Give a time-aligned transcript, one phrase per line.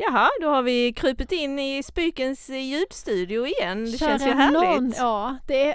[0.00, 3.84] Jaha, då har vi krupit in i Spykens ljudstudio igen.
[3.84, 4.80] Det Kära känns ju härligt.
[4.80, 5.74] nån, ja, det är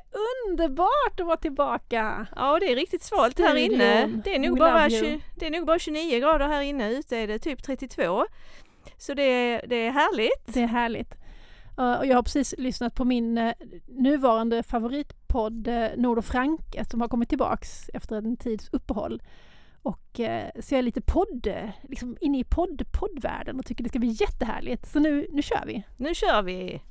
[0.50, 2.28] underbart att vara tillbaka.
[2.36, 3.74] Ja, det är riktigt svalt här Studion.
[3.74, 4.08] inne.
[4.24, 5.06] Det är, nog We bara love you.
[5.20, 6.92] 20, det är nog bara 29 grader här inne.
[6.92, 8.26] Ute är det typ 32.
[8.98, 10.44] Så det, är- det är härligt.
[10.54, 11.14] Det är härligt.
[11.78, 13.54] Och jag har precis lyssnat på min eh,
[13.88, 19.22] nuvarande favoritpodd uh, Nord och Franke som har kommit tillbaks efter en tids uppehåll.
[19.84, 21.48] Och eh, så jag är lite podd,
[21.82, 24.88] liksom inne i podd, poddvärlden och tycker det ska bli jättehärligt.
[24.88, 25.84] Så nu, nu kör vi!
[25.98, 26.82] Nu kör vi!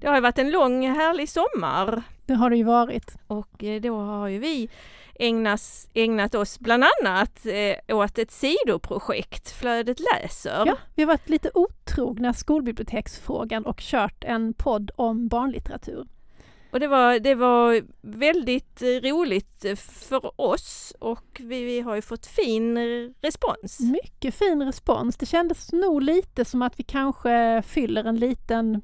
[0.00, 3.16] Det har ju varit en lång härlig sommar det har det ju varit.
[3.26, 4.68] och eh, då har ju vi
[5.14, 10.66] ägnas, ägnat oss bland annat eh, åt ett sidoprojekt, Flödet läser.
[10.66, 16.06] Ja, vi har varit lite otrogna skolbiblioteksfrågan och kört en podd om barnlitteratur.
[16.74, 21.94] Och det var, det var väldigt eh, roligt eh, för oss och vi, vi har
[21.94, 22.78] ju fått fin
[23.22, 23.80] respons.
[23.80, 25.16] Mycket fin respons.
[25.16, 28.82] Det kändes nog lite som att vi kanske fyller en liten,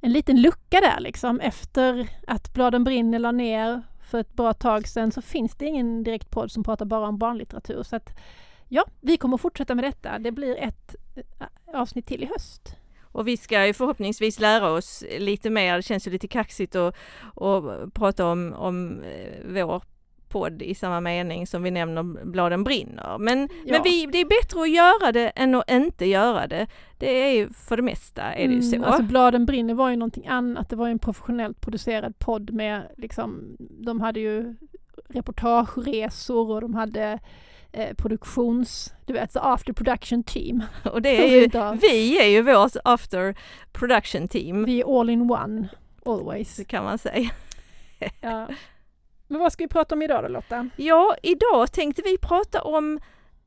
[0.00, 1.40] en liten lucka där liksom.
[1.40, 6.04] Efter att Bladen brinner la ner för ett bra tag sedan så finns det ingen
[6.04, 7.82] direkt podd som pratar bara om barnlitteratur.
[7.82, 8.18] Så att
[8.68, 10.18] ja, vi kommer fortsätta med detta.
[10.18, 11.46] Det blir ett eh,
[11.80, 12.76] avsnitt till i höst.
[13.02, 16.94] Och vi ska ju förhoppningsvis lära oss lite mer, det känns ju lite kaxigt att,
[17.34, 19.82] att prata om, om eh, vår
[20.28, 23.18] podd i samma mening som vi nämner Bladen brinner.
[23.18, 23.72] Men, Ja.
[23.72, 26.66] men vi, det är bättre att göra det än att inte göra det.
[26.98, 28.76] Det är ju för det mesta är det ju så.
[28.76, 30.68] Mm, alltså Bladen brinner var ju någonting annat.
[30.68, 34.54] Det var ju en professionellt producerad podd med liksom, de hade ju
[35.08, 37.18] reportageresor och de hade
[37.72, 40.62] eh, produktions, du vet, the after production team.
[40.92, 43.34] och det är vi ju, vi är ju vårt after
[43.72, 45.68] production team, Vi är all in one,
[46.06, 46.60] always.
[46.66, 47.30] kan man säga.
[48.20, 48.46] Ja.
[49.28, 50.68] Men vad ska vi prata om idag då Lotta?
[50.76, 53.00] Ja, idag tänkte vi prata om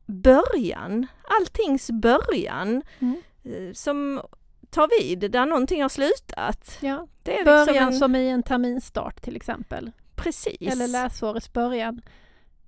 [0.06, 1.08] början,
[1.40, 3.22] alltings början Mm.
[3.44, 4.22] eh, som
[4.70, 6.78] tar vid där någonting har slutat.
[6.82, 7.08] Ja.
[7.24, 9.92] Det är Början liksom en, som i en terminstart till exempel.
[10.16, 10.72] precis.
[10.74, 12.02] Eller läsårets början.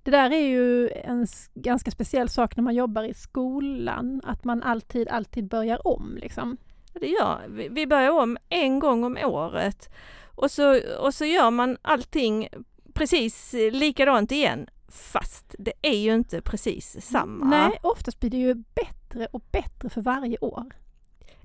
[0.03, 4.63] Det där är ju en ganska speciell sak när man jobbar i skolan, att man
[4.63, 6.57] alltid, alltid börjar om liksom.
[6.93, 7.67] Det gör vi.
[7.69, 9.89] Vi börjar om en gång om året
[10.35, 12.47] och så, och så gör man allting
[12.93, 14.67] precis likadant igen.
[14.87, 17.45] Fast det är ju inte precis samma.
[17.45, 20.63] Nej, oftast blir det ju bättre och bättre för varje år.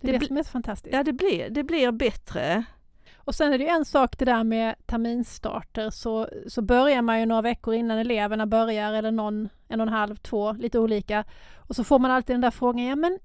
[0.01, 0.95] Det är Det som är så fantastiskt.
[0.95, 2.65] Ja, det blir, det blir bättre.
[3.17, 7.21] Och sen är det ju en sak det där med terminstarter, så, så börjar man
[7.21, 11.25] ju några veckor innan eleverna börjar, eller någon, en och en halv, två, lite olika.
[11.57, 13.19] Och så får man alltid den där frågan, ja men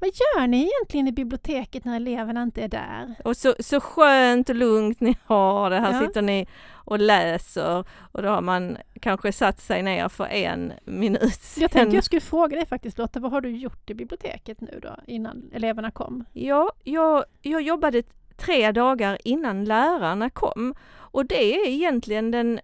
[0.00, 3.14] vad gör ni egentligen i biblioteket när eleverna inte är där?
[3.24, 5.78] Och så, så skönt och lugnt ni har det.
[5.80, 6.06] Här Ja.
[6.06, 11.34] sitter ni och läser och då har man kanske satt sig ner för en minut
[11.34, 11.62] sedan.
[11.62, 14.78] Jag tänkte jag skulle fråga dig faktiskt Lotta, vad har du gjort i biblioteket nu
[14.82, 16.24] då, innan eleverna kom?
[16.32, 18.02] Ja, jag, jag jobbade
[18.36, 22.60] tre dagar innan lärarna kom och det är egentligen den,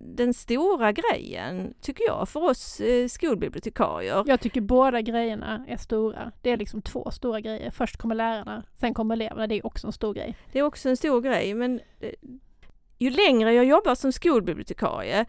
[0.00, 4.24] den stora grejen, tycker jag, för oss eh, skolbibliotekarier.
[4.26, 6.32] Jag tycker båda grejerna är stora.
[6.42, 7.70] Det är liksom två stora grejer.
[7.70, 9.46] Först kommer lärarna, sen kommer eleverna.
[9.46, 10.36] Det är också en stor grej.
[10.52, 12.12] Det är också en stor grej, men eh,
[12.98, 15.24] ju längre jag jobbar som skolbibliotekarie,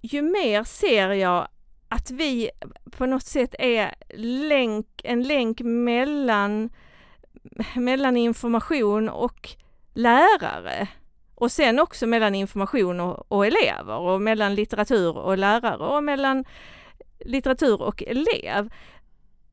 [0.00, 1.48] ju mer ser jag
[1.88, 2.50] att vi
[2.90, 3.94] på något sätt är
[4.48, 6.70] länk, en länk mellan,
[7.74, 9.48] mellan information och
[9.94, 10.88] lärare.
[11.40, 16.44] Och sen också mellan information och, och elever och mellan litteratur och lärare och mellan
[17.18, 18.72] litteratur och elev.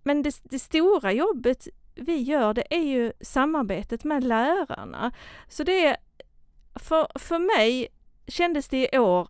[0.03, 5.11] Men det, det stora jobbet vi gör det är ju samarbetet med lärarna.
[5.47, 5.97] Så det är,
[6.75, 7.87] för, för mig
[8.27, 9.27] kändes det i år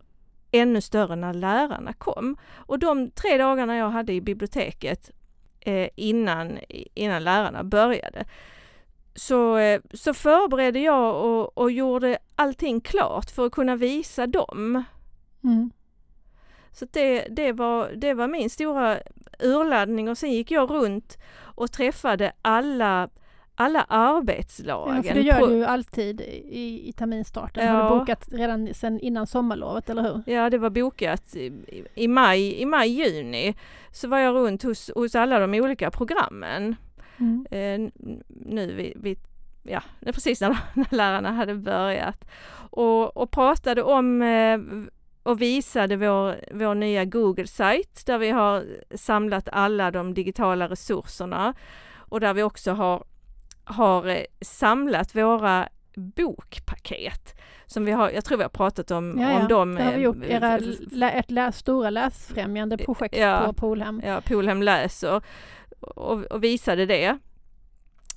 [0.50, 2.36] ännu större när lärarna kom.
[2.54, 5.10] Och de tre dagarna jag hade i biblioteket
[5.60, 6.58] eh, innan,
[6.94, 8.24] innan lärarna började
[9.18, 14.84] så, eh, så förberedde jag och, och gjorde allting klart för att kunna visa dem.
[15.44, 15.70] Mm.
[16.72, 18.98] Så det, det, var, det var min stora
[19.40, 23.08] urladdning och sen gick jag runt och träffade alla,
[23.54, 24.96] alla arbetslagen.
[24.96, 27.68] Ja, för det gör du ju alltid i, i terminstarten.
[27.68, 27.82] Har Ja.
[27.94, 30.22] du bokat redan sen innan sommarlovet, eller hur?
[30.34, 31.52] Ja, det var bokat i,
[31.94, 33.54] i maj, i maj, juni.
[33.92, 36.76] Så var jag runt hos, hos alla de olika programmen.
[37.20, 37.46] Mm.
[37.50, 37.90] Eh,
[38.28, 39.18] nu vid, vid
[39.62, 42.24] ja, precis när, när lärarna hade börjat.
[42.70, 44.58] Och, och pratade om, eh,
[45.22, 51.54] och visade vår, vår nya Google-sajt där vi har samlat alla de digitala resurserna
[51.96, 53.04] och där vi också har,
[53.64, 57.34] har eh, samlat våra bokpaket
[57.66, 59.40] som vi har, jag tror vi har pratat om, Ja, ja.
[59.40, 59.74] om dem.
[59.74, 60.58] Det har vi gjort, eh, era,
[61.10, 63.42] ett lä, stora läsfrämjande projekt Ja.
[63.46, 64.02] på Polhem.
[64.04, 65.22] ja, Polhem läser
[65.80, 67.18] och, och visade det.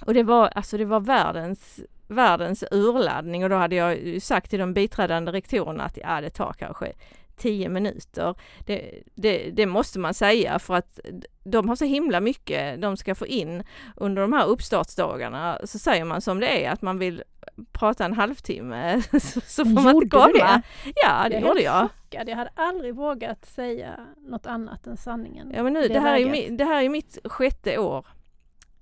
[0.05, 4.59] Och det var, alltså det var världens, världens urladdning och då hade jag sagt till
[4.59, 6.93] de biträdande rektorerna att ja, det tar kanske
[7.41, 8.35] tio minuter.
[8.65, 10.99] Det, det, det måste man säga för att
[11.43, 13.63] de har så himla mycket de ska få in
[13.95, 15.59] under de här uppstartsdagarna.
[15.63, 17.23] Så säger man som det är att man vill
[17.71, 20.62] prata en halvtimme så, så får man inte komma.
[20.95, 21.89] Ja, det är gjorde jag.
[21.89, 22.30] chockad.
[22.30, 25.51] Jag hade aldrig vågat säga något annat än sanningen.
[25.56, 26.50] Ja men nu, det det, här är läget.
[26.51, 28.06] mi- det här är mitt sjätte år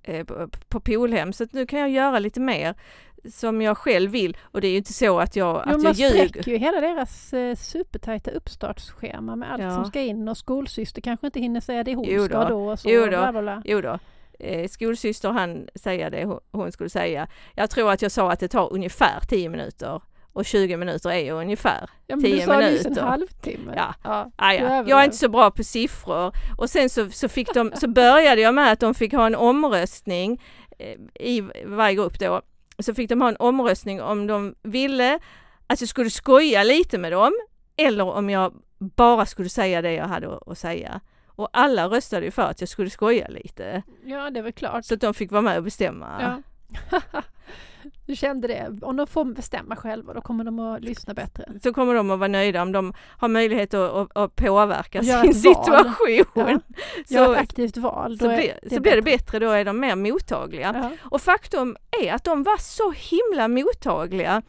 [0.03, 2.75] eh, på, på Polhem så nu kan jag göra lite mer
[3.31, 5.93] som jag själv vill och det är ju inte så att jag, Jo, att man
[5.97, 6.27] jag ljuger.
[6.27, 9.75] spräcker ju hela deras eh, supertajta uppstartsschema med allt Ja.
[9.75, 12.49] som ska in och skolsyster kanske inte hinner säga det hon Jo ska då.
[12.49, 12.69] då.
[12.71, 13.07] Och så, Jo då.
[13.09, 13.61] Bla, bla, bla.
[13.65, 13.99] Jo då.
[14.39, 17.27] Eh, skolsyster han säger det hon- skulle säga.
[17.55, 20.01] Jag tror att jag sa att det tar ungefär 10 minuter
[20.33, 21.89] och 20 minuter är ju ungefär.
[22.07, 23.01] Ja, men 10 du sa nyss en minuter.
[23.07, 23.73] halvtimme.
[23.75, 23.93] Ja.
[24.03, 24.31] Ja.
[24.35, 24.83] Ah, ja.
[24.87, 28.41] Jag är inte så bra på siffror och sen så, så, fick de, så började
[28.41, 30.41] jag med att de fick ha en omröstning
[30.79, 32.41] eh, i varje grupp då.
[32.79, 35.19] Så fick de ha en omröstning om de ville
[35.67, 37.31] att jag skulle skoja lite med dem
[37.77, 41.01] eller om jag bara skulle säga det jag hade att säga.
[41.39, 44.85] Och alla röstade ju för att jag skulle skoja lite ja, det är väl klart.
[44.85, 46.07] så att de fick vara med och bestämma.
[46.21, 46.41] Ja.
[48.05, 48.79] du kände det.
[48.81, 51.45] Om de får bestämma själva då kommer de att lyssna bättre.
[51.63, 55.33] Så kommer de att vara nöjda om de har möjlighet att, att, att påverka sin
[55.33, 56.25] situation.
[56.35, 56.49] Ja.
[57.07, 58.19] Gör Så, ett aktivt val.
[58.19, 60.71] Så, blir, det så blir det bättre, då är de mer mottagliga.
[60.73, 61.07] Ja.
[61.11, 64.41] Och faktum är att de var så himla mottagliga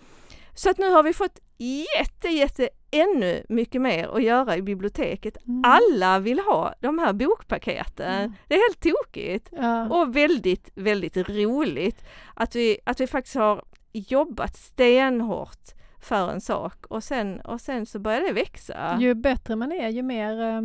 [0.55, 5.37] så att nu har vi fått jätte, jätte ännu mycket mer att göra i biblioteket.
[5.47, 5.63] Mm.
[5.65, 8.13] Alla vill ha de här bokpaketen.
[8.15, 8.33] Mm.
[8.49, 9.89] Det är helt tokigt Ja.
[9.89, 12.05] och väldigt, väldigt roligt
[12.35, 15.69] att vi, att vi faktiskt har jobbat stenhårt
[16.01, 18.99] för en sak och sen, och sen så börjar det växa.
[19.01, 20.61] Ju bättre man är ju mer eh,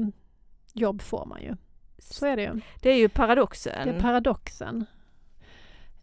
[0.73, 1.55] jobb får man ju.
[1.99, 2.61] Så är det ju.
[2.81, 3.87] Det är ju paradoxen.
[3.87, 4.85] Det är paradoxen.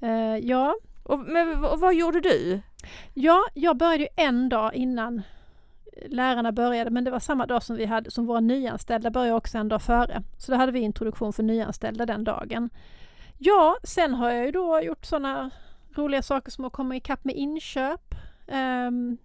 [0.00, 2.60] Eh, ja, och, men och vad gjorde du?
[3.14, 5.22] Ja, jag började ju en dag innan
[6.06, 9.58] lärarna började, men det var samma dag som vi hade, som våra nyanställda började också
[9.58, 10.22] en dag före.
[10.38, 12.70] Så då hade vi introduktion för nyanställda den dagen.
[13.38, 15.50] Ja, sen har jag ju då gjort sådana
[15.94, 18.14] roliga saker som att komma ikapp med inköp.
[18.88, 19.18] Um,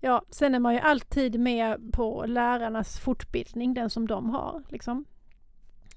[0.00, 4.62] ja, sen är man ju alltid med på lärarnas fortbildning, den som de har.
[4.68, 5.04] Liksom.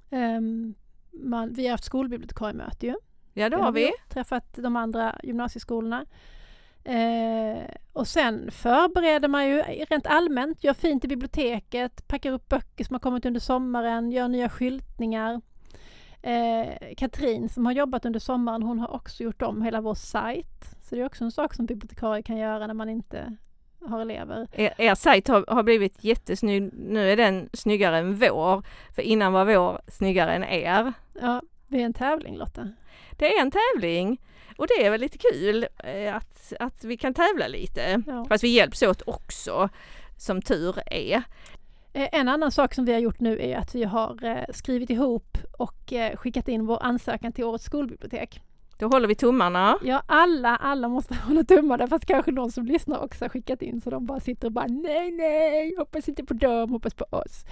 [0.09, 0.75] Um,
[1.11, 2.95] man, vi har haft skolbibliotekariemöte ju.
[3.39, 3.91] Ja, det har vi.
[4.09, 6.06] Träffat de andra gymnasieskolorna.
[6.83, 7.63] Eh,
[7.94, 12.94] och sen förbereder man ju rent allmänt, gör fint i biblioteket, packar upp böcker som
[12.94, 15.41] har kommit under sommaren, gör nya skyltningar.
[16.21, 20.75] Eh, Katrin som har jobbat under sommaren, hon har också gjort om hela vår sajt.
[20.81, 23.38] Så det är också en sak som bibliotekarie kan göra när man inte
[23.88, 24.47] har elever.
[24.51, 26.74] Er, er sajt har, har blivit jättesnygg.
[26.74, 28.63] Nu är den snyggare än vår.
[28.95, 30.94] För innan var vår snyggare än er.
[31.21, 32.68] Ja, det är en tävling Lotta.
[33.12, 34.21] Det är en tävling
[34.57, 38.04] och det är väl lite kul eh, att, att vi kan tävla lite.
[38.07, 38.25] Ja.
[38.30, 39.69] Fast vi hjälps åt också,
[40.18, 41.24] som tur är.
[41.94, 44.90] Eh, En annan sak som vi har gjort nu är att vi har eh, skrivit
[44.90, 48.42] ihop och skickat in vår ansökan till årets skolbibliotek.
[48.80, 49.78] Då håller vi tummarna.
[49.83, 53.81] Ja, alla, alla måste hålla tummarna fast kanske någon som lyssnar också har skickat in
[53.81, 57.45] så de bara sitter och bara nej, nej, hoppas inte på dem, hoppas på oss.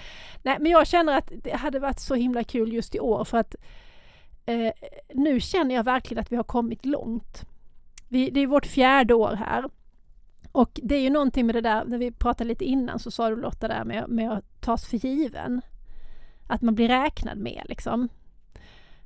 [0.44, 3.38] Nej, men jag känner att det hade varit så himla kul just i år för
[3.38, 3.56] att
[4.48, 4.72] eh,
[5.14, 7.46] nu känner jag verkligen att vi har kommit långt.
[8.08, 9.70] Vi, det är vårt fjärde år här.
[10.52, 13.30] Och det är ju någonting med det där, när vi pratade lite innan så sa
[13.30, 15.62] du Lotta där med, med att tas för given.
[16.48, 18.10] Att man blir räknad med liksom.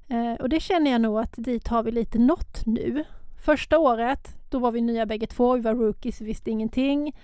[0.08, 3.04] Eh, och det känner jag nog att dit har vi lite nått nu.
[3.46, 7.16] Första året, då var vi nya bägge två, vi var rookies, vi visste ingenting.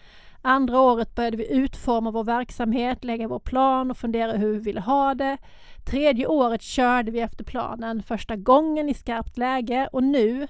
[0.48, 4.82] Andra året började vi utforma vår verksamhet, lägga vår plan och fundera hur vi ville
[4.82, 5.38] ha det.
[5.86, 10.48] Tredje året körde vi efter planen första gången i skarpt läge och nu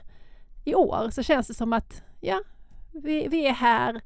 [0.66, 2.42] i år så känns det som att ja,
[2.94, 4.02] vi, vi är här.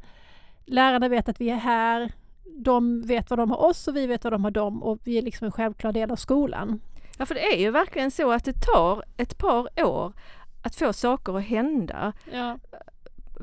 [0.66, 2.12] Lärarna vet att vi är här.
[2.44, 5.18] De vet vad de har oss och vi vet vad de har dem och vi
[5.18, 6.82] är liksom en självklar del av skolan.
[7.18, 10.14] Ja, för det är ju verkligen så att det tar ett par år
[10.62, 12.14] att få saker att hända.
[12.34, 12.58] Ja.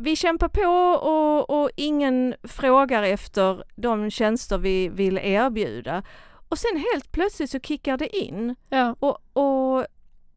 [0.01, 0.63] Vi kämpar på
[1.09, 6.03] och, och ingen frågar efter de tjänster vi vill erbjuda.
[6.49, 8.97] Och sen helt plötsligt så kickar det in Ja.
[9.01, 9.87] och, och,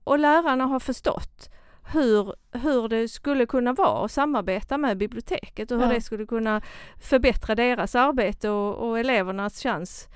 [0.03, 1.49] och lärarna har förstått
[1.93, 5.93] hur, hur det skulle kunna vara att samarbeta med biblioteket och hur Ja.
[5.93, 6.61] det skulle kunna
[7.01, 10.07] förbättra deras arbete och, och elevernas chans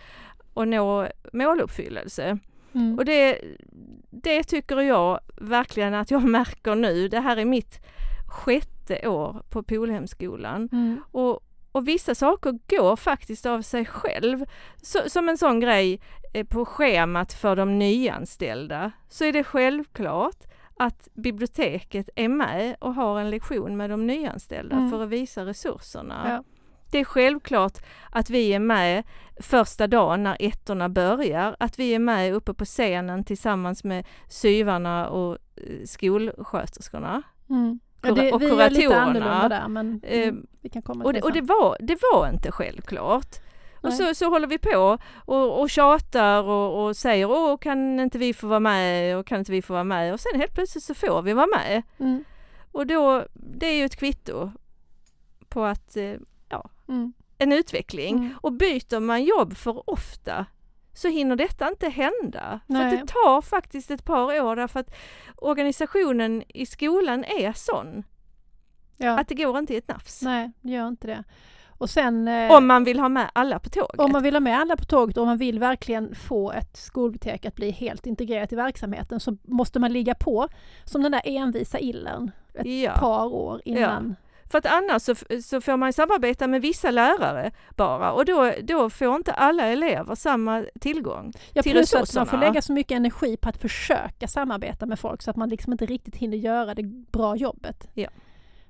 [0.53, 2.37] att nå måluppfyllelse.
[2.73, 2.97] Mm.
[2.99, 3.41] Och det,
[4.11, 7.07] det tycker jag verkligen att jag märker nu.
[7.07, 7.79] Det här är mitt
[8.35, 10.69] sjätte år på Polhemskolan.
[10.71, 11.01] Mm.
[11.11, 11.39] Och,
[11.71, 14.45] och vissa saker går faktiskt av sig själv.
[14.81, 16.01] Så, som en sån grej
[16.33, 20.43] eh, på schemat för de nyanställda så är det självklart
[20.77, 24.91] att biblioteket är med och har en lektion med de nyanställda Mm.
[24.91, 26.21] för att visa resurserna.
[26.29, 26.43] Ja.
[26.91, 27.77] Det är självklart
[28.11, 29.03] att vi är med
[29.41, 35.09] första dagen när ettorna börjar, att vi är med uppe på scenen tillsammans med syvarna
[35.09, 37.21] och eh, skolsköterskorna.
[37.49, 37.79] Mm.
[38.05, 39.01] Ja, Kura- det, och vi är lite kuratorerna.
[39.05, 42.29] annorlunda där men Eh, vi kan komma Och till det, och det, var, det var
[42.29, 43.35] inte självklart.
[43.81, 48.17] Och så, så håller vi på och, och tjatar och, och säger åh kan inte
[48.17, 50.83] vi få vara med och kan inte vi få vara med och sen helt plötsligt
[50.83, 51.81] så får vi vara med.
[51.99, 52.23] Mm.
[52.71, 54.51] Och då, det är ju ett kvitto
[55.49, 56.13] på att eh,
[56.87, 57.13] Mm.
[57.37, 58.15] en utveckling.
[58.17, 58.33] Mm.
[58.41, 60.45] Och byter man jobb för ofta
[60.95, 62.59] så hinner detta inte hända.
[62.67, 62.97] För att Nej.
[62.97, 64.95] det tar faktiskt ett par år därför att
[65.35, 68.03] organisationen i skolan är sån
[68.97, 69.19] Ja.
[69.19, 70.21] att det går inte i ett nafs.
[70.21, 71.23] Nej, det gör inte det.
[71.77, 73.99] Och sen eh, Om man vill ha med alla på tåget.
[73.99, 76.77] om man vill ha med alla på tåget och om man vill verkligen få ett
[76.77, 80.47] skolbibliotek att bli helt integrerat i verksamheten så måste man ligga på
[80.85, 82.91] som den där envisa illen ett ja.
[82.99, 84.15] par år innan.
[84.51, 88.89] För att annars så, så får man samarbeta med vissa lärare bara och då, då
[88.89, 91.33] får inte alla elever samma tillgång.
[91.53, 92.41] Ja, till plus att man får resurserna.
[92.41, 95.85] lägga så mycket energi på att försöka samarbeta med folk så att man liksom inte
[95.85, 97.87] riktigt hinner göra det bra jobbet.
[97.93, 98.09] Ja.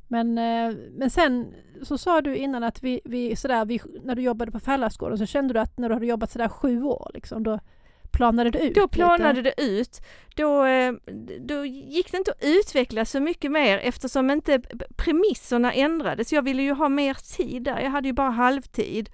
[0.08, 1.53] Men, eh, men sen
[1.84, 5.25] så sa du innan att vi, vi, sådär, vi, när du jobbade på Fällarsgården så
[5.25, 7.60] kände du att när du hade jobbat sådär sju år, liksom, då
[8.15, 9.53] planade det ut Då planade lite.
[9.57, 10.01] det ut.
[10.36, 10.93] Då, eh,
[11.39, 14.62] då gick det inte att utveckla så mycket mer eftersom inte
[14.95, 16.34] premisserna ändrades.
[16.34, 17.79] Jag ville ju ha mer tid där.
[17.79, 19.10] Jag hade ju bara halvtid.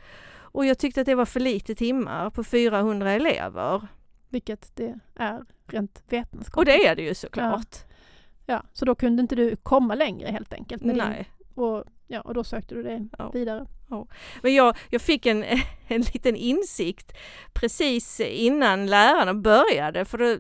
[0.53, 3.87] Och jag tyckte att det var för lite timmar på 400 elever.
[4.29, 6.57] Vilket det är rent vetenskapligt.
[6.57, 7.77] Och det är det ju såklart.
[8.45, 10.83] Ja, så då kunde inte du komma längre helt enkelt.
[10.83, 11.29] med din- Nej.
[11.55, 13.31] och, ja, och då sökte du dig Ja.
[13.33, 13.65] vidare.
[14.41, 15.43] Men jag, jag fick en,
[15.87, 17.17] en liten insikt
[17.53, 20.37] precis innan lärarna började för då,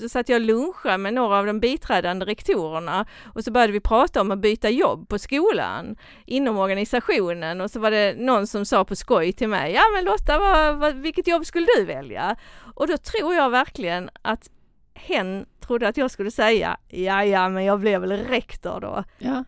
[0.00, 3.80] då satt jag och lunchade med några av de biträdande rektorerna och så började vi
[3.80, 8.64] prata om att byta jobb på skolan inom organisationen och så var det någon som
[8.64, 12.36] sa på skoj till mig, ja men Lotta, vad, vad, vilket jobb skulle du välja?
[12.74, 14.50] Och då tror jag verkligen att
[14.94, 19.04] hen trodde att jag skulle säga, ja ja men jag blev väl rektor då.
[19.18, 19.44] Ja.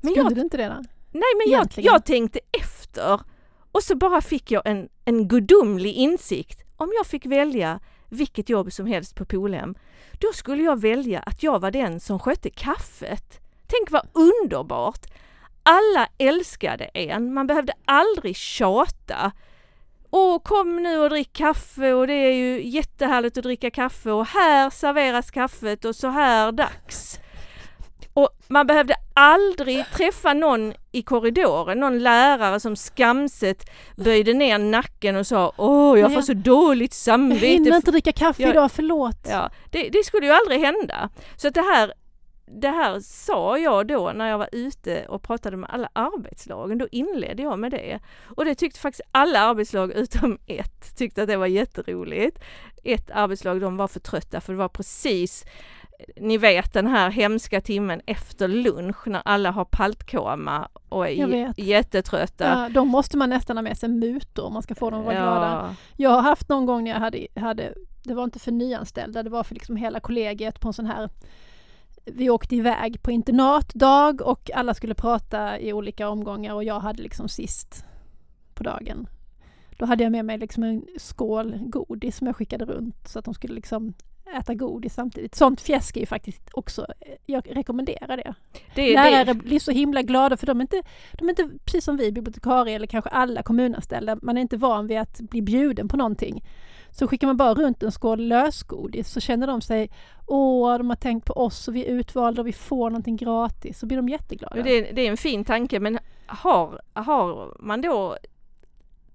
[0.00, 0.82] Men Skulle jag du inte det då?
[1.12, 3.20] Nej men jag, jag tänkte efter
[3.72, 6.62] och så bara fick jag en, en gudomlig insikt.
[6.76, 9.74] Om jag fick välja vilket jobb som helst på Polhem,
[10.20, 13.40] då skulle jag välja att jag var den som skötte kaffet.
[13.66, 15.06] Tänk vad underbart!
[15.62, 19.32] Alla älskade en, man behövde aldrig tjata.
[20.10, 24.26] Åh, kom nu och drick kaffe och det är ju jättehärligt att dricka kaffe och
[24.26, 27.20] här serveras kaffet och så här dags.
[28.18, 35.16] Och man behövde aldrig träffa någon i korridoren, någon lärare som skamset böjde ner nacken
[35.16, 37.46] och sa Åh, jag får jag- så dåligt Jag samvete.
[37.46, 39.26] hinner inte dricka kaffe Jag- idag, förlåt.
[39.30, 41.10] Ja, det, det skulle ju aldrig hända.
[41.36, 41.92] Så att det här,
[42.60, 46.78] det här sa jag då när jag var ute och pratade med alla arbetslagen.
[46.78, 47.98] Då inledde jag med det.
[48.36, 52.38] Och det tyckte faktiskt alla arbetslag utom ett tyckte att det var jätteroligt.
[52.84, 55.44] Ett arbetslag, de var för trötta för det var precis
[56.16, 62.44] ni vet den här hemska timmen efter lunch när alla har paltkoma och är jättetrötta.
[62.44, 65.06] Ja, då måste man nästan ha med sig mutor om man ska få dem att
[65.06, 65.76] vara glada.
[65.96, 69.30] Jag har haft någon gång när jag hade, hade, det var inte för nyanställda, det
[69.30, 71.08] var för liksom hela kollegiet på en sån här
[72.12, 77.02] vi åkte iväg på internatdag och alla skulle prata i olika omgångar och jag hade
[77.02, 77.84] liksom sist
[78.54, 79.08] på dagen.
[79.78, 83.24] Då hade jag med mig liksom en skål godis som jag skickade runt så att
[83.24, 83.94] de skulle liksom
[84.36, 85.34] äta godis samtidigt.
[85.34, 86.86] Sånt fjäsk är ju faktiskt också,
[87.26, 88.34] jag rekommenderar det.
[88.74, 90.82] Det, Lärare det, blir så himla glada för de är, inte,
[91.12, 94.86] de är inte, precis som vi bibliotekarier eller kanske alla kommunanställda, man är inte van
[94.86, 96.44] vid att bli bjuden på någonting.
[96.90, 99.90] Så skickar man bara runt en skål lösgodis så känner de sig,
[100.26, 103.78] åh, de har tänkt på oss och vi är utvalda och vi får någonting gratis.
[103.78, 104.62] Så blir de jätteglada.
[104.62, 108.16] det, det är en fin tanke men har, har man då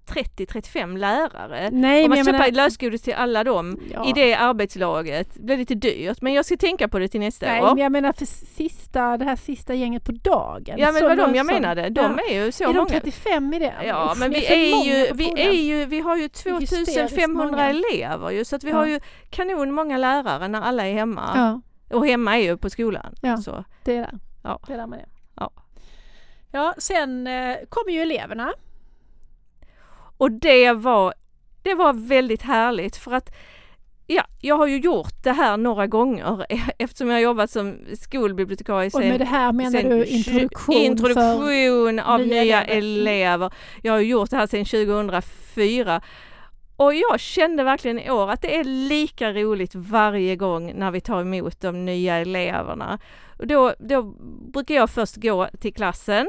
[0.06, 4.08] 30-35 lärare Nej, Om man köpa menar, lösgodis till alla dem ja.
[4.08, 6.20] i det arbetslaget, det blir lite dyrt.
[6.20, 7.66] Men jag ska tänka på det till nästa Nej, år.
[7.68, 10.74] men jag menar för sista, det här sista gänget på dagen.
[10.78, 12.34] Ja men Så vad de jag menade, de ja.
[12.34, 12.88] är ju så är de många.
[12.88, 13.74] 35 i det?
[13.84, 17.44] Ja men det vi är, många ju, vi är ju, vi har ju hysteriskt 2500
[17.50, 17.70] många.
[17.70, 18.76] elever ju så att vi Ja.
[18.76, 21.30] har ju kanon många lärare när alla är hemma.
[21.34, 21.60] Ja.
[21.96, 23.14] Och hemma är ju på skolan.
[23.22, 23.36] Ja.
[23.36, 24.18] Så, Det är där.
[24.42, 24.60] Ja.
[24.66, 25.06] Det är där man är.
[25.36, 25.50] Ja.
[26.52, 28.52] Ja, sen eh, kommer ju eleverna.
[30.16, 31.14] Och det var,
[31.62, 33.34] det var väldigt härligt för att
[34.06, 36.46] Ja, jag har ju gjort det här några gånger
[36.78, 41.98] eftersom jag har jobbat som skolbibliotekarie Och med det här menar sen du introduktion, introduktion
[41.98, 43.10] av nya nya, elever.
[43.10, 43.52] elever.
[43.82, 46.02] Jag har gjort det här sedan 2004
[46.76, 51.00] och jag kände verkligen i år att det är lika roligt varje gång när vi
[51.00, 52.98] tar emot de nya eleverna.
[53.38, 54.02] Då, då
[54.52, 56.26] brukar jag först gå till klassen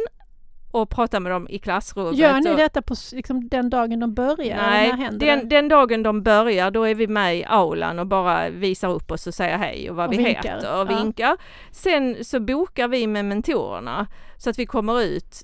[0.82, 2.17] och prata med dem i klassrummet.
[2.17, 4.58] Gör ni och, detta på liksom, den dagen de börjar?
[4.58, 8.91] Nej, den, den dagen de börjar då är vi med i aulan och bara visar
[8.91, 10.98] upp oss och säger hej och vad Och vi vinkar, heter och ja.
[10.98, 11.38] vinkar.
[11.72, 15.44] Sen så bokar vi med mentorerna så att vi kommer ut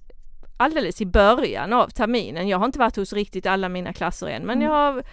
[0.58, 2.48] alldeles i början av terminen.
[2.48, 4.72] Jag har inte varit hos riktigt alla mina klasser än men Mm.
[4.72, 5.04] jag har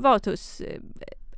[0.00, 0.80] varit hos eh,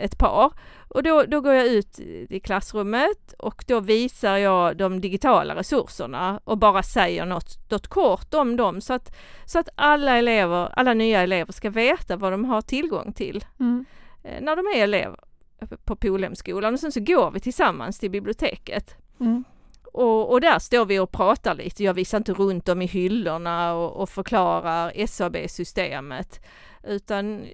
[0.01, 0.53] ett par.
[0.89, 6.41] Och då, då går jag ut i klassrummet och då visar jag de digitala resurserna
[6.45, 10.95] och bara säger något, något kort om dem så att, så att alla elever, alla
[10.95, 13.85] nya elever ska veta vad de har tillgång till Mm.
[14.25, 15.19] eh, när de är elever
[15.85, 16.75] på Polhemskolan.
[16.75, 18.95] Och sen så går vi tillsammans till biblioteket.
[19.21, 19.45] Mm.
[19.93, 21.85] Och, och där står vi och pratar lite.
[21.85, 26.41] Jag visar inte runt dem i hyllorna och, och förklarar SAB-systemet.
[26.85, 27.45] Utan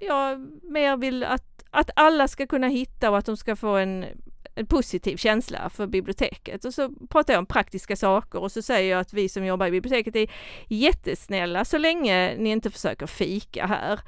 [0.00, 4.06] jag mer vill att, att alla ska kunna hitta och att de ska få en,
[4.54, 6.64] en positiv känsla för biblioteket.
[6.64, 9.66] Och så pratar jag om praktiska saker och så säger jag att vi som jobbar
[9.66, 10.30] i biblioteket är
[10.68, 14.00] jättesnälla så länge ni inte försöker fika här.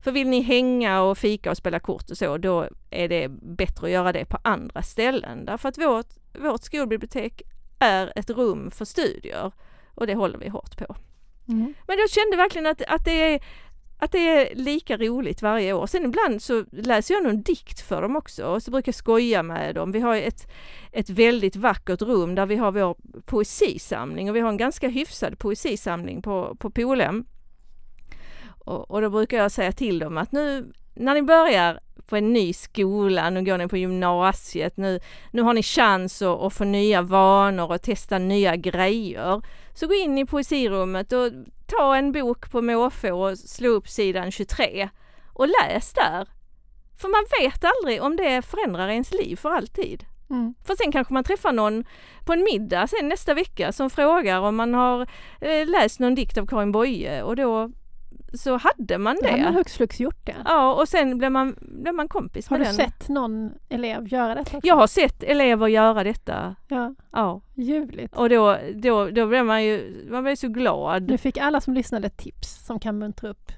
[0.00, 3.86] För vill ni hänga och fika och spela kort och så, då är det bättre
[3.86, 5.44] att göra det på andra ställen.
[5.44, 6.08] Därför att vårt,
[6.38, 7.42] vårt skolbibliotek
[7.78, 9.52] är ett rum för studier
[9.94, 10.96] och det håller vi hårt på.
[11.48, 11.74] Mm.
[11.86, 13.40] Men jag kände verkligen att, att, det är,
[13.98, 15.86] att det är lika roligt varje år.
[15.86, 19.42] Sen ibland så läser jag någon dikt för dem också och så brukar jag skoja
[19.42, 19.92] med dem.
[19.92, 20.50] Vi har ett,
[20.92, 25.38] ett väldigt vackert rum där vi har vår poesisamling och vi har en ganska hyfsad
[25.38, 27.24] poesisamling på, på Polhem.
[28.48, 32.32] Och, och då brukar jag säga till dem att nu när ni börjar på en
[32.32, 36.64] ny skola, nu går ni på gymnasiet, nu, nu har ni chans att, att få
[36.64, 39.42] nya vanor och testa nya grejer.
[39.74, 41.32] Så gå in i poesirummet och
[41.66, 44.88] ta en bok på måfå och slå upp sidan 23
[45.32, 46.28] och läs där.
[47.00, 50.04] För man vet aldrig om det förändrar ens liv för alltid.
[50.30, 50.54] Mm.
[50.64, 51.84] För sen kanske man träffar någon
[52.24, 55.06] på en middag sen nästa vecka som frågar om man har
[55.40, 57.70] eh, läst någon dikt av Karin Boye och då
[58.38, 59.58] så hade man Då hade man det.
[59.58, 60.36] hux flux gjort det.
[60.44, 62.90] Ja och sen blev man, blev man kompis Har med du den.
[62.90, 64.56] sett någon elev göra detta?
[64.56, 64.66] också?
[64.68, 66.54] Jag har sett elever göra detta.
[66.68, 68.16] Ja, Ja, ljuvligt.
[68.16, 71.10] och då, då, då blev man ju man blev så glad.
[71.10, 73.52] Nu fick alla som lyssnade tips som kan muntra upp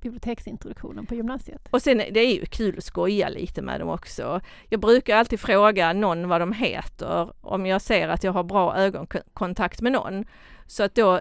[0.00, 1.68] biblioteksintroduktionen på gymnasiet.
[1.70, 4.40] Och sen det är ju kul att skoja lite med dem också.
[4.68, 8.76] Jag brukar alltid fråga någon vad de heter om jag ser att jag har bra
[8.76, 10.24] ögonkontakt med någon.
[10.66, 11.20] Så att då,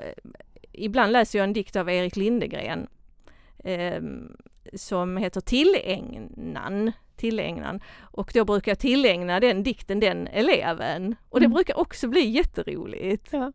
[0.71, 2.87] ibland läser jag en dikt av Erik Lindegren
[3.65, 4.01] eh,
[4.73, 6.91] som heter Tillägnan.
[7.15, 7.79] Tillägnan.
[8.01, 11.15] Och då brukar jag tillägna den dikten den eleven.
[11.29, 11.53] Och det Mm.
[11.55, 13.27] brukar också bli jätteroligt.
[13.31, 13.51] Ja.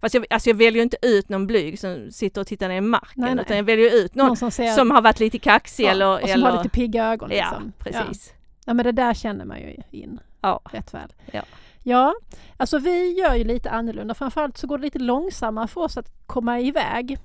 [0.00, 2.80] Fast jag, alltså jag väljer inte ut någon blyg som sitter och tittar ner i
[2.80, 3.44] marken Nej, nej.
[3.44, 6.12] utan jag väljer ut någon Någon som ser som har varit lite kaxig ja, eller...
[6.12, 7.30] och som eller har lite pigga ögon.
[7.32, 7.72] ja, Liksom.
[7.78, 8.28] precis.
[8.34, 8.40] Ja.
[8.66, 10.60] ja, men det där känner man ju in Ja.
[10.72, 11.12] rätt väl.
[11.32, 11.42] Ja.
[11.82, 12.14] ja,
[12.56, 14.14] alltså vi gör ju lite annorlunda.
[14.14, 17.18] Framförallt så går det lite långsammare för oss att komma iväg.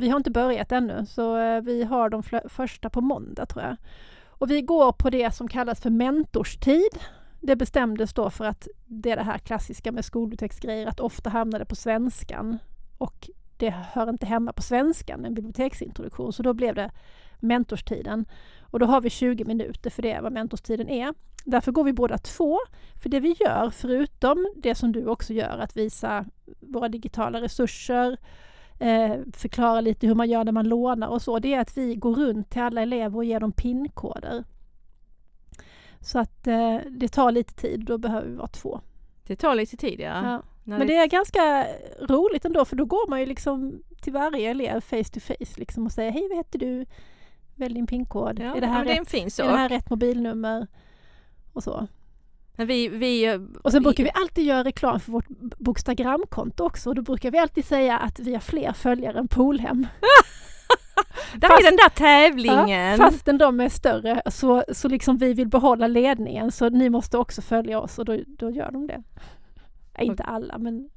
[0.00, 3.76] Vi har inte börjat ännu så eh, vi har de första på måndag tror jag.
[4.26, 6.98] Och vi går på det som kallas för mentorstid.
[7.40, 11.58] Det bestämdes då för att det är det här klassiska med skolbiblioteksgrejer att ofta hamnar
[11.58, 12.58] det på svenskan
[12.98, 16.90] och det hör inte hemma på svenskan, en biblioteksintroduktion, så då blev det
[17.40, 18.24] mentorstiden.
[18.60, 21.14] Och då har vi 20 minuter för det är vad mentorstiden är.
[21.44, 22.58] Därför går vi båda två.
[23.02, 26.24] För det vi gör, förutom det som du också gör, att visa
[26.60, 28.16] våra digitala resurser,
[28.80, 31.94] eh, förklara lite hur man gör när man lånar och så, det är att vi
[31.94, 34.44] går runt till alla elever och ger dem pinkoder.
[36.00, 38.80] Så att eh, det tar lite tid, då behöver vi vara två.
[39.26, 40.24] Det tar lite tid ja.
[40.24, 40.42] Ja.
[40.64, 41.66] Men det är ganska
[42.00, 45.86] roligt ändå för då går man ju liksom till varje elev face to face liksom
[45.86, 46.86] och säger hej vad heter du?
[47.54, 48.38] Välj din pinkod.
[48.38, 50.66] ja, är, det ja, här men det är rätt, är det här rätt mobilnummer?
[51.52, 51.86] Och så.
[52.60, 56.94] Men vi, vi, Och sen brukar vi alltid göra reklam för vårt Bokstagramkonto också och
[56.94, 59.86] då brukar vi alltid säga att vi har fler följare än Polhem.
[61.34, 62.98] där fast- är den där tävlingen!
[62.98, 67.42] Fastän de är större så, så liksom vi vill behålla ledningen så ni måste också
[67.42, 69.02] följa oss och då, då gör de det.
[69.98, 70.90] Nej, inte alla men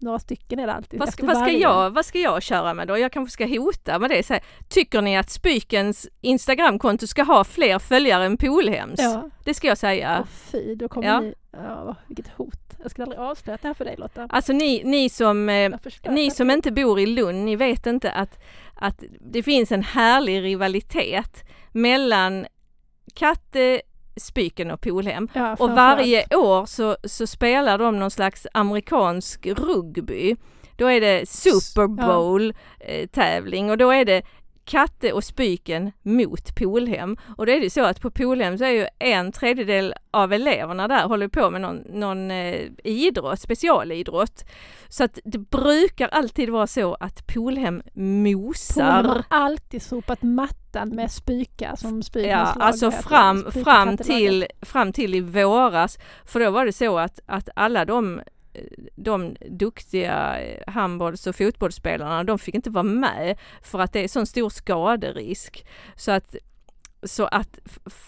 [0.00, 1.00] några stycken är det alltid.
[1.00, 2.98] Vad ska, vad, ska jag, vad ska jag köra med då?
[2.98, 4.26] Jag kanske ska hota med det.
[4.26, 9.00] Så här, tycker ni att Spykens Instagramkonto ska ha fler följare än Polhems?
[9.00, 10.18] Ja, Det ska jag säga.
[10.20, 11.20] Åh, fy, då kommer Ja.
[11.20, 11.34] ni...
[11.52, 12.54] Ja, vilket hot.
[12.82, 14.26] Jag skulle aldrig avslöja det här för dig Lotta.
[14.30, 15.72] Alltså ni, ni som eh,
[16.08, 18.38] Ni som inte bor i Lund, ni vet inte att,
[18.74, 22.46] att det finns en härlig rivalitet mellan
[23.14, 23.80] Katte,
[24.16, 25.28] Spyken och Polhem.
[25.32, 30.36] Ja, Och varje år så, så spelar de någon slags amerikansk rugby.
[30.76, 34.22] Då är det Super Bowl eh, tävling och då är det
[34.70, 37.16] Katte och Spyken mot Polhem.
[37.36, 40.88] Och då är det så att på Polhem så är ju en tredjedel av eleverna
[40.88, 44.44] där håller på med någon, någon eh, idrott, specialidrott.
[44.88, 49.02] Så att det brukar alltid vara så att Polhem mosar.
[49.02, 54.92] Polen har alltid sopat mattan med spika som spikens Ja, alltså fram, fram, till, fram
[54.92, 55.98] till i våras.
[56.24, 58.20] För då var det så att, att alla de,
[58.96, 64.08] de duktiga eh, handbolls och fotbollsspelarna, de fick inte vara med för att det är
[64.08, 65.66] sån stor skaderisk.
[65.96, 66.36] Så att,
[67.02, 67.58] så att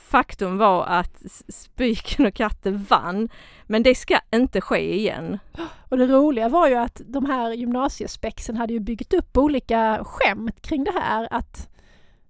[0.08, 3.28] faktum var att Spiken Spyken och katten vann.
[3.66, 5.38] Men det ska inte ske igen.
[5.88, 10.62] Och det roliga var ju att de här gymnasiespexen hade ju byggt upp olika skämt
[10.62, 11.68] kring det här att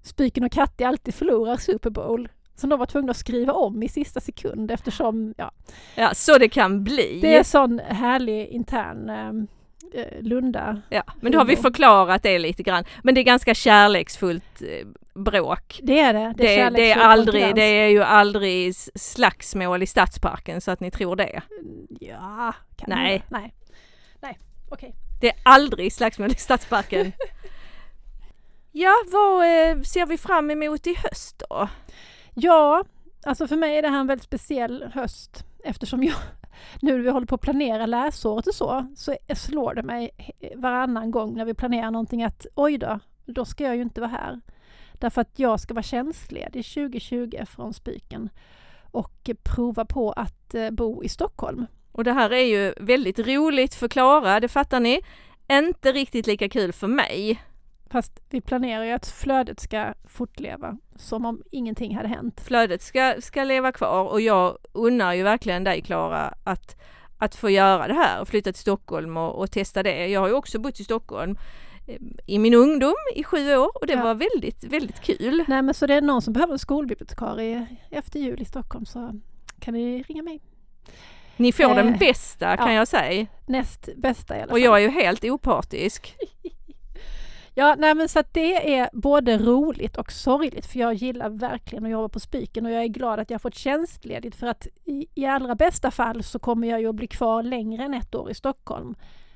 [0.03, 2.29] Spiken och Katte alltid förlorar Super Bowl.
[2.63, 5.51] Som de var tvungna att skriva om i sista sekund eftersom, ja,
[5.95, 7.19] Ja, så det kan bli.
[7.23, 10.83] det är sån härlig intern eh, eh, Lunda.
[10.89, 12.85] Ja, men då har vi förklarat det lite grann.
[13.03, 15.81] Men det är ganska kärleksfullt eh, bråk.
[15.83, 16.35] Det är det.
[16.37, 20.81] Det är, Det, det, är aldrig, det är ju aldrig slagsmål i Stadsparken så att
[20.81, 21.43] ni tror det.
[22.01, 23.19] Ja, kan Nej.
[23.29, 23.39] det?
[23.39, 23.55] Nej.
[24.21, 24.39] Nej,
[24.71, 24.95] okej.
[25.21, 27.13] Det är aldrig slagsmål i Stadsparken.
[28.73, 31.69] ja, vad eh, ser vi fram emot i höst då?
[32.35, 32.85] Ja,
[33.25, 36.15] alltså för mig är det här en väldigt speciell höst eftersom jag
[36.83, 40.11] nu när vi håller på att planera läsåret och så, så slår det mig
[40.57, 44.11] varannan gång när vi planerar någonting att oj då, då ska jag ju inte vara
[44.11, 44.41] här.
[44.93, 48.31] Därför att jag ska vara tjänstledig 2020 från Spiken
[48.83, 51.67] och prova på att eh, bo i Stockholm.
[51.93, 55.01] Och det här är ju väldigt roligt för Klara, det fattar ni.
[55.51, 57.43] Inte riktigt lika kul för mig.
[57.93, 62.41] Fast vi planerar ju att flödet ska fortleva som om ingenting hade hänt.
[62.41, 66.77] Flödet ska, ska leva kvar och jag unnar ju verkligen dig Klara att,
[67.19, 70.07] att få göra det här och flytta till Stockholm och, och testa det.
[70.07, 71.37] Jag har ju också bott i Stockholm
[71.89, 74.05] eh, i min ungdom i sju år och det Ja.
[74.05, 75.45] var väldigt, väldigt kul.
[75.49, 79.21] Nej men så det är någon som behöver en skolbibliotekarie efter jul i Stockholm så
[79.61, 80.41] kan ni ringa mig.
[81.37, 82.75] Ni får den Eh, bästa kan ja.
[82.75, 83.27] jag säga.
[83.47, 84.53] Näst bästa i alla fall.
[84.53, 86.17] Och jag är ju helt opartisk.
[87.55, 91.85] Ja, nej men så att det är både roligt och sorgligt för jag gillar verkligen
[91.85, 94.67] att jobba på Spiken och jag är glad att jag har fått tjänstledigt för att
[94.85, 98.15] i, i allra bästa fall så kommer jag ju att bli kvar längre än ett
[98.15, 98.95] år i Stockholm.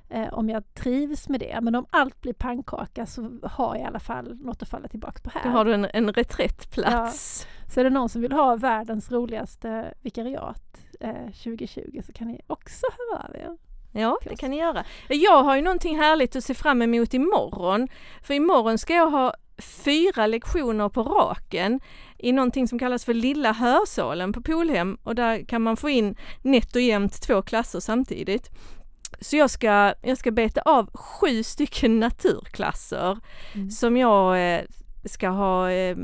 [0.09, 1.59] Eh, om jag trivs med det.
[1.63, 5.21] Men om allt blir pannkaka så har jag i alla fall något att falla tillbaka
[5.23, 5.43] på här.
[5.45, 7.47] Då har du en, en reträttplats.
[7.75, 12.41] Så är det någon som vill ha världens roligaste vikariat eh, 2020 så kan ni
[12.47, 13.57] också höra av er.
[13.97, 14.85] Ja, det kan ni göra.
[15.09, 17.89] Jag har ju någonting härligt att se fram emot imorgon.
[18.23, 19.35] För imorgon ska jag ha
[19.85, 21.81] fyra lektioner på raken
[22.19, 26.17] i någonting som kallas för Lilla hörsalen på Polhem och där kan man få in
[26.43, 28.51] nätt och jämnt två klasser samtidigt.
[29.21, 33.19] Så jag ska, jag ska beta av sju stycken naturklasser
[33.55, 33.71] Mm.
[33.71, 34.61] som jag eh,
[35.05, 35.97] ska ha eh,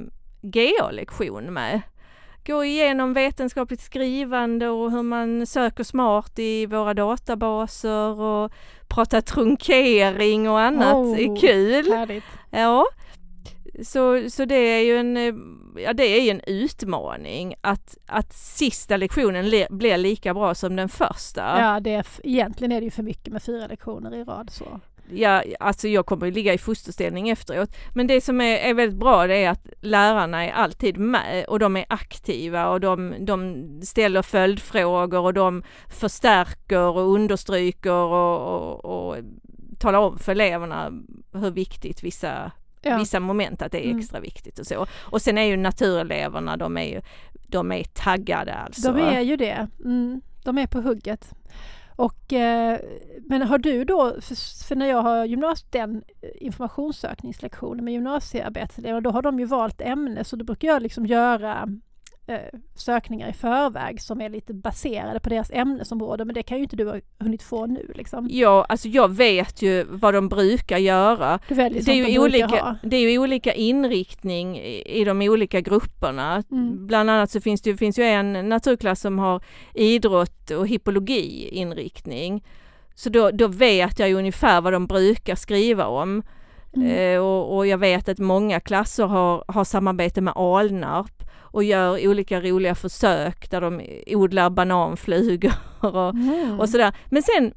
[0.42, 1.80] GA-lektion med.
[2.46, 8.52] Gå igenom vetenskapligt skrivande och hur man söker smart i våra databaser och
[8.88, 11.20] prata trunkering och annat Oh.
[11.20, 11.92] är kul.
[11.92, 12.24] Härligt.
[12.50, 12.86] Ja.
[13.84, 15.16] Så, så det är ju en,
[15.76, 20.76] ja, det är ju en utmaning att, att sista lektionen le, blir lika bra som
[20.76, 21.60] den första.
[21.60, 24.80] Ja, det är, egentligen är det ju för mycket med fyra lektioner i rad så.
[25.10, 27.70] Ja, alltså jag kommer att ligga i fosterställning efteråt.
[27.94, 31.58] Men det som är, är väldigt bra det är att lärarna är alltid med och
[31.58, 38.84] de är aktiva och de, de ställer följdfrågor och de förstärker och understryker och, och,
[39.08, 39.16] och
[39.78, 40.90] talar om för eleverna
[41.32, 42.98] hur viktigt vissa, Ja.
[42.98, 43.98] vissa moment att det är Mm.
[43.98, 44.86] extra viktigt och så.
[45.00, 47.00] Och sen är ju natureleverna, de är ju
[47.48, 48.92] de är taggade alltså.
[48.92, 49.68] De är ju det.
[49.84, 51.34] Mm, de är på hugget.
[52.02, 52.80] Och, eh,
[53.28, 56.02] men har du då, för, för när jag har gymnasiet, den
[56.34, 61.68] informationssökningslektionen med gymnasiearbetselever, då har de ju valt ämne så då brukar jag liksom göra
[62.74, 66.76] sökningar i förväg som är lite baserade på deras ämnesområde men det kan ju inte
[66.76, 68.28] du ha hunnit få nu liksom.
[68.30, 71.38] Ja, alltså jag vet ju vad de brukar göra.
[71.48, 72.76] Du väljer Det är, ju de olika, ha.
[72.82, 76.42] det är ju olika inriktning i, de olika grupperna.
[76.50, 76.86] Mm.
[76.86, 79.42] Bland annat så finns det ju, finns ju en naturklass som har
[79.74, 82.44] idrott och hippologi inriktning.
[82.94, 86.22] Så då, då vet jag ju ungefär vad de brukar skriva om.
[86.76, 86.88] Mm.
[86.88, 92.08] Eh, och, och jag vet att många klasser har, har samarbete med Alnarp och gör
[92.08, 96.60] olika roliga försök där de odlar bananflugor och, Mm.
[96.60, 96.92] och sådär.
[97.10, 97.54] Men sen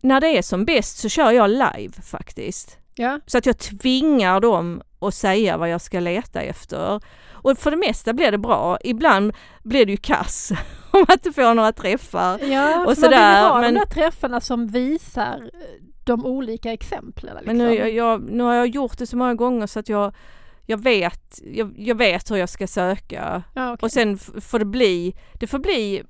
[0.00, 2.78] när det är som bäst så kör jag live faktiskt.
[2.94, 3.20] Ja.
[3.26, 7.00] Så att jag tvingar dem att säga vad jag ska leta efter.
[7.32, 8.78] Och för det mesta blir det bra.
[8.84, 9.32] Ibland
[9.62, 10.50] blir det ju kass
[10.90, 12.38] om man inte får några träffar.
[12.44, 15.50] Ja, Och och så man vill sådär, ha men- de där träffarna som visar
[16.04, 17.34] de olika exemplen.
[17.36, 17.56] Liksom.
[17.56, 20.14] Men nu, jag, jag, nu har jag gjort det så många gånger så att jag,
[20.66, 23.42] jag, vet, jag, jag vet hur jag ska söka.
[23.54, 23.84] ja, okej.
[23.86, 26.02] Och sen får det bli, det får bli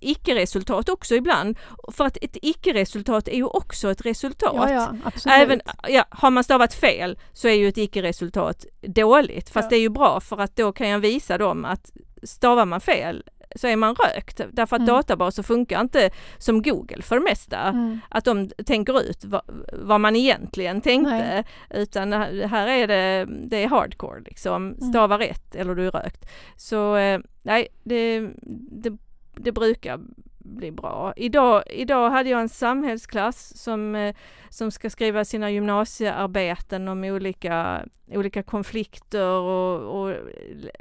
[0.00, 1.58] icke-resultat också ibland.
[1.92, 4.70] För att ett icke-resultat är ju också ett resultat.
[4.70, 5.32] ja, ja.
[5.32, 9.50] Även, ja, har man stavat fel så är ju ett icke-resultat dåligt.
[9.50, 12.80] Fast det är ju bra för att då kan jag visa dem att stavar man
[12.80, 13.22] fel
[13.56, 14.40] så är man rökt.
[14.52, 14.94] Därför att Mm.
[14.94, 17.58] databaser funkar inte som Google för det mesta.
[17.58, 18.00] Mm.
[18.08, 21.10] Att de tänker ut vad, vad man egentligen tänkte.
[21.10, 21.44] Nej.
[21.70, 24.66] Utan här är det, det är hardcore liksom.
[24.66, 24.80] Mm.
[24.90, 26.26] Stava rätt eller du är rökt.
[26.56, 28.28] Så eh, nej, det,
[28.70, 28.96] det,
[29.36, 30.00] det brukar
[30.44, 31.12] bli bra.
[31.16, 34.14] Idag, idag hade jag en samhällsklass som, eh,
[34.48, 40.16] som ska skriva sina gymnasiearbeten om olika, olika konflikter och, och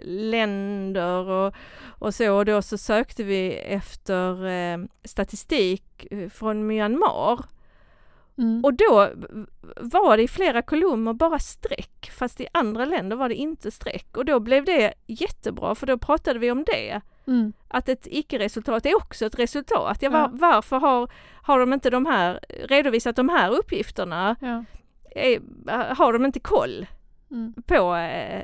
[0.03, 1.53] länder och,
[1.85, 2.33] och så.
[2.33, 7.45] Och då så sökte vi efter eh, statistik eh, från Myanmar.
[8.37, 8.65] Mm.
[8.65, 9.09] Och då
[9.81, 14.17] var det i flera kolumner bara streck, fast i andra länder var det inte streck.
[14.17, 17.01] Och då blev det jättebra, för då pratade vi om det.
[17.27, 17.53] Mm.
[17.67, 19.97] Att ett icke-resultat är också ett resultat.
[20.01, 20.29] Ja, var.
[20.33, 24.35] Varför har, har de inte de här, redovisat de här uppgifterna?
[24.41, 24.63] Ja.
[25.15, 25.39] Är,
[25.95, 26.85] har de inte koll
[27.31, 27.53] Mm.
[27.67, 28.43] på, eh,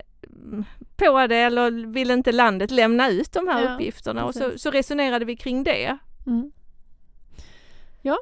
[0.96, 4.26] på det eller vill inte landet lämna ut de här Ja, uppgifterna?
[4.26, 4.62] Och så, precis.
[4.62, 5.98] så resonerade vi kring det.
[6.28, 6.52] Mm.
[8.02, 8.18] Ja.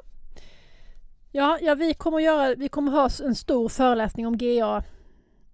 [1.32, 4.82] Ja, ja, vi kommer, göra, vi kommer ha en stor föreläsning om GA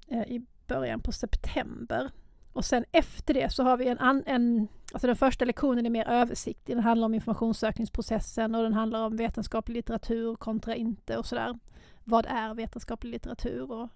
[0.08, 2.10] eh, i början på september.
[2.52, 5.90] Och sen efter det så har vi en, an, en alltså den första lektionen är
[5.90, 6.76] mer översiktlig.
[6.76, 11.58] Den handlar om informationssökningsprocessen och den handlar om vetenskaplig litteratur kontra inte och sådär.
[12.04, 13.88] Vad är vetenskaplig litteratur och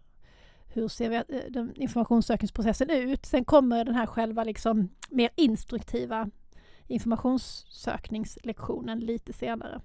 [0.66, 3.26] hur ser eh, den informationssökningsprocessen ut?
[3.26, 6.30] Sen kommer den här själva liksom mer instruktiva
[6.86, 9.80] informationssökningslektionen lite senare.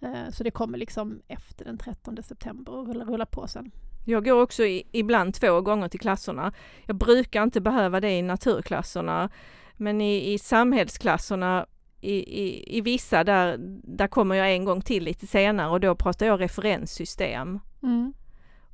[0.00, 3.70] Eh, så det kommer liksom efter den 13 september och rulla, på sen.
[4.04, 6.52] Jag går också i, ibland två gånger till klasserna.
[6.86, 9.30] Jag brukar inte behöva det i naturklasserna.
[9.76, 11.66] Men i, i samhällsklasserna,
[12.00, 15.94] i, i, i vissa där, där kommer jag en gång till lite senare och då
[15.94, 17.60] pratar jag referenssystem.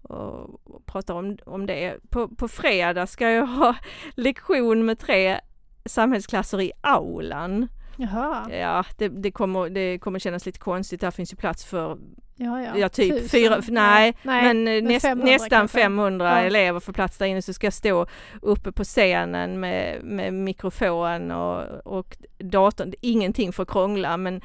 [0.02, 1.96] Och, och pratar om, om det.
[2.10, 3.74] På, på fredag ska jag ha
[4.14, 5.40] lektion med tre
[5.84, 7.68] samhällsklasser i aulan.
[7.96, 11.00] Jaha, Ja, det, det, kommer, det kommer kännas lite konstigt.
[11.00, 11.98] Där finns ju plats för
[12.40, 12.76] ja, ja.
[12.78, 13.28] Ja, typ Tusen.
[13.28, 14.42] fyra, nej, nej.
[14.54, 15.78] men, eh, näst, 500 nästan kanske.
[15.78, 16.46] 500 Ja.
[16.46, 18.06] elever får plats där inne så ska jag stå
[18.42, 22.92] uppe på scenen med, med mikrofon och, och datorn.
[23.00, 24.40] Ingenting för att krångla men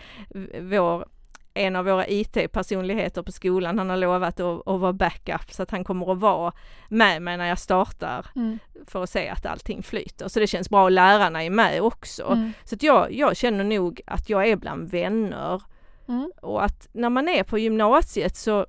[0.62, 1.06] vår,
[1.54, 5.72] en av våra IT-personligheter på skolan han har lovat att, att vara backup så att
[5.72, 6.54] han kommer att vara
[6.90, 8.60] med mig när jag startar Mm.
[8.88, 10.28] för att se att allting flyter.
[10.28, 12.26] Så det känns bra och lärarna är med också.
[12.32, 12.54] Mm.
[12.64, 15.62] Så att jag, jag känner nog att jag är bland vänner
[16.08, 16.32] Mm.
[16.41, 18.65] och att när man är på gymnasiet så,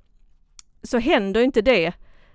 [0.83, 1.93] så händer inte det,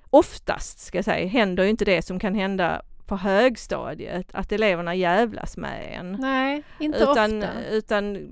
[0.09, 5.57] oftast ska jag säga, händer inte det som kan hända på högstadiet, att eleverna jävlas
[5.57, 6.11] med en.
[6.11, 7.63] Nej, inte utan, ofta.
[7.69, 8.29] utan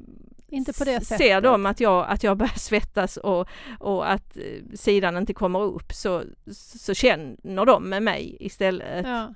[0.47, 1.17] Inte på det sättet.
[1.17, 3.47] ser de att jag, att jag börjar svettas och,
[3.79, 9.07] och att eh, sidan inte kommer upp så, så känner de med mig istället.
[9.07, 9.33] Ja.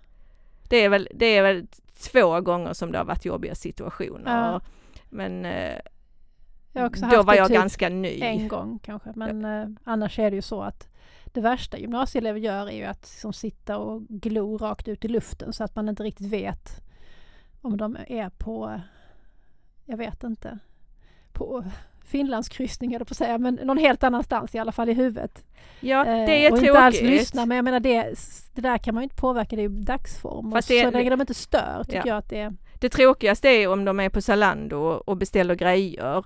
[0.69, 1.67] Det, är väl, det är väl
[2.12, 4.52] två gånger som det har varit jobbiga situationer.
[4.52, 4.62] Ja.
[5.10, 5.80] Men eh,
[6.74, 8.20] Jag också då haft var det jag typ ganska ny.
[8.22, 9.10] en gång kanske.
[9.16, 10.88] Men eh, annars är det ju så att
[11.26, 15.54] det värsta gymnasieelever gör är ju att liksom sitta och glo rakt ut i luften
[15.54, 16.70] så att man inte riktigt vet
[17.62, 18.82] om de är på,
[19.86, 20.60] jag vet inte,
[21.32, 21.64] på
[22.06, 25.44] Finlandskryssning eller på att säga, men någon helt annanstans i alla fall i huvudet.
[25.80, 26.68] Ja, Eh, det är och tråkigt.
[26.68, 28.14] inte alls lyssna, men jag menar det,
[28.54, 30.52] det där kan man ju inte påverka, det är ju dagsform.
[30.52, 32.04] Fast och det- så länge de inte stör tycker Ja.
[32.08, 32.54] jag att det är...
[32.80, 36.24] Det tråkigaste är om de är på Zalando och beställer grejer.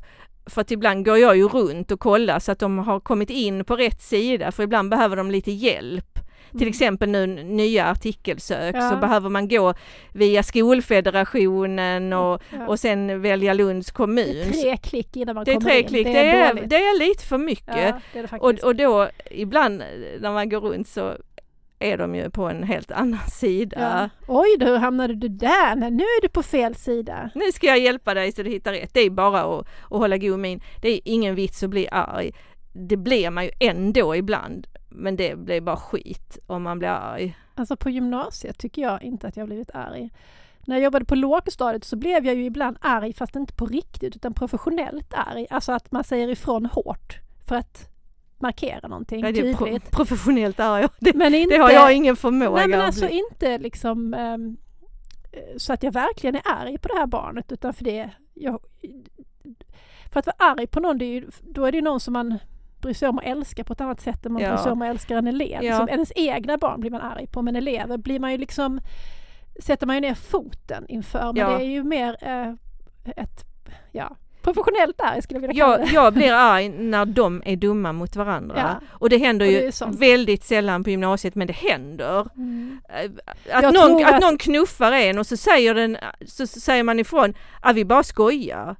[0.48, 3.66] För att ibland går jag ju runt och kollar så att de har kommit in
[3.66, 6.20] på rätt sida för ibland behöver de lite hjälp.
[6.52, 6.70] Till Mm.
[6.70, 8.96] exempel nu nya artikelsök så Ja.
[9.02, 9.74] behöver man gå
[10.14, 12.68] via skolfederationen och, Ja.
[12.68, 14.26] och sen välja Lunds kommun.
[14.26, 15.88] det är tre klick innan man Det är kommer tre in.
[15.88, 16.70] klick, det det är, är, dåligt.
[16.70, 17.78] det är lite för mycket.
[17.78, 19.84] Ja, det är det Och, och då ibland
[20.20, 21.14] när man går runt så
[21.80, 23.78] är de ju på en helt annan sida.
[23.80, 24.10] Ja.
[24.28, 25.76] Oj då, hur hamnade du där?
[25.76, 27.30] Nej, nu är du på fel sida.
[27.36, 28.94] Nu ska jag hjälpa dig så du hittar rätt.
[28.94, 30.62] Det är bara att, att hålla god min.
[30.82, 32.32] Det är ingen vits att bli arg.
[32.74, 34.68] Det blir man ju ändå ibland.
[34.90, 37.38] Men det blir bara skit om man blir arg.
[37.56, 40.10] Alltså på gymnasiet tycker jag inte att jag har blivit arg.
[40.68, 44.16] När jag jobbade på lågstadiet så blev jag ju ibland arg fast inte på riktigt
[44.16, 45.48] utan professionellt arg.
[45.50, 47.90] Alltså att man säger ifrån hårt för att
[48.40, 50.88] markera någonting Ja, det är pro professionellt arg.
[51.00, 54.38] Det, Men inte, det har jag ingen förmåga nej, men alltså inte liksom eh,
[55.58, 58.60] så att jag verkligen är arg på det här barnet utan för det jag,
[60.12, 62.38] för att vara arg på någon, är ju, då är det ju någon som man
[62.82, 64.50] bryr sig om att älska på ett annat sätt än man Ja.
[64.50, 65.64] bryr sig om att älska en elev.
[65.64, 65.78] Ja.
[65.78, 68.80] Som ens egna barn blir man arg på, men elever blir man ju liksom
[69.60, 71.26] sätter man ju ner foten inför.
[71.34, 71.50] Men Ja.
[71.58, 72.54] det är ju mer eh,
[73.16, 73.46] ett
[73.92, 74.16] ja,
[74.54, 78.16] professionellt arg skulle jag vilja kalla Jag, jag blir arg när de är dumma mot
[78.16, 78.56] varandra.
[78.82, 78.88] Ja.
[78.90, 80.00] Och det händer Och det ju sånt.
[80.00, 82.28] väldigt sällan på gymnasiet men det händer.
[82.36, 82.80] Mm.
[82.90, 83.12] Eh,
[83.50, 87.00] Jag Att någon, att att- någon knuffar en och så säger, den, så säger man
[87.00, 88.76] ifrån att vi bara skojar.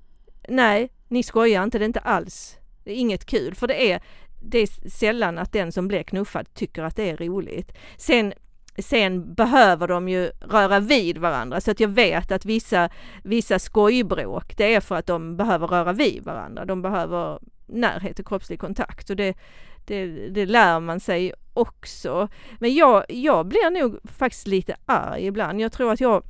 [0.50, 2.56] Nej, ni skojar inte, det är inte alls.
[2.84, 4.02] Det är inget kul för det är,
[4.44, 7.72] det är sällan att den som blir knuffad tycker att det är roligt.
[7.98, 8.34] Sen,
[8.78, 12.90] sen behöver de ju röra vid varandra så att jag vet att vissa,
[13.24, 16.66] vissa skojbråk det är för att de behöver röra vid varandra.
[16.66, 19.38] De behöver närhet och kroppslig kontakt och det,
[19.86, 22.28] det, det lär man sig också.
[22.60, 25.62] Men jag, jag blir nog faktiskt lite arg ibland.
[25.62, 26.24] Jag tror att jag,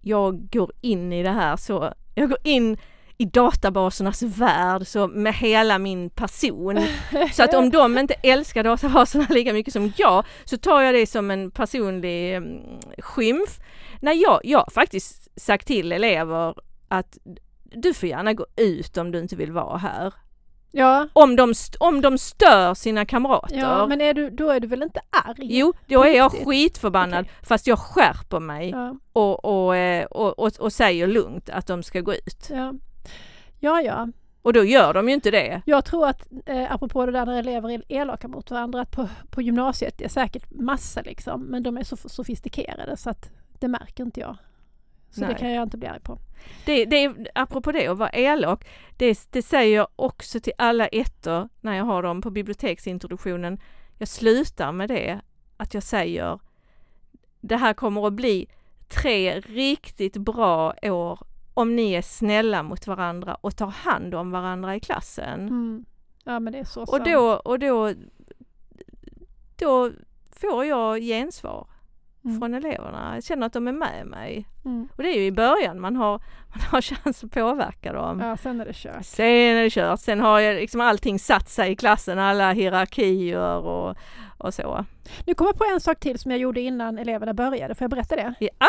[0.00, 2.78] jag går in i det här så, jag går in
[3.18, 6.86] i databasernas värld så med hela min person.
[7.32, 11.06] Så att om de inte älskar databaserna lika mycket som jag så tar jag det
[11.06, 12.60] som en personlig mm,
[12.98, 13.60] skymf.
[14.00, 16.54] När jag, jag har faktiskt sagt till elever
[16.88, 17.18] att
[17.64, 20.14] du får gärna gå ut om du inte vill vara här.
[20.70, 23.56] Ja, Om de, om de stör sina kamrater.
[23.56, 25.34] ja, men är du, då är du väl inte arg?
[25.58, 30.52] Jo, då är jag skitförbannad fast jag skärper mig Ja, och, och, eh, och, och,
[30.58, 32.48] och säger lugnt att de ska gå ut.
[32.50, 32.74] ja.
[33.60, 34.08] Ja, ja.
[34.42, 35.62] Och då gör de ju inte det.
[35.66, 39.08] Jag tror att, eh, apropå det där när elever är elaka mot varandra, att på,
[39.30, 43.68] på gymnasiet det är säkert massa liksom, men de är så sofistikerade så att det
[43.68, 44.36] märker inte jag.
[45.10, 45.36] Så det Nej.
[45.36, 46.18] kan jag inte bli arg på.
[46.64, 50.86] det, det är, apropå det att vara elak, det, det säger jag också till alla
[50.86, 53.60] ettor när jag har dem på biblioteksintroduktionen.
[53.98, 55.20] Jag slutar med det,
[55.56, 56.38] att jag säger
[57.40, 58.46] det här kommer att bli
[58.88, 61.18] tre riktigt bra år
[61.56, 65.40] om ni är snälla mot varandra och tar hand om varandra i klassen.
[65.40, 65.84] Mm.
[66.24, 67.04] Ja men det är så Och sant.
[67.04, 67.92] då, och då,
[69.58, 69.90] då
[70.40, 71.66] får jag gensvar
[72.24, 72.40] Mm.
[72.40, 73.10] från eleverna.
[73.14, 74.48] Jag känner att de är med mig.
[74.64, 74.88] Mm.
[74.96, 76.10] Och det är ju i början man har,
[76.50, 78.20] man har chans att påverka dem.
[78.20, 79.04] Ja, sen är det kört.
[79.04, 80.00] Sen är det kört.
[80.00, 83.96] Sen har jag liksom allting satt sig i klassen, alla hierarkier och,
[84.38, 84.84] och så.
[85.26, 87.74] Nu kommer jag på en sak till som jag gjorde innan eleverna började.
[87.74, 88.34] Får jag berätta det?
[88.40, 88.66] Ja,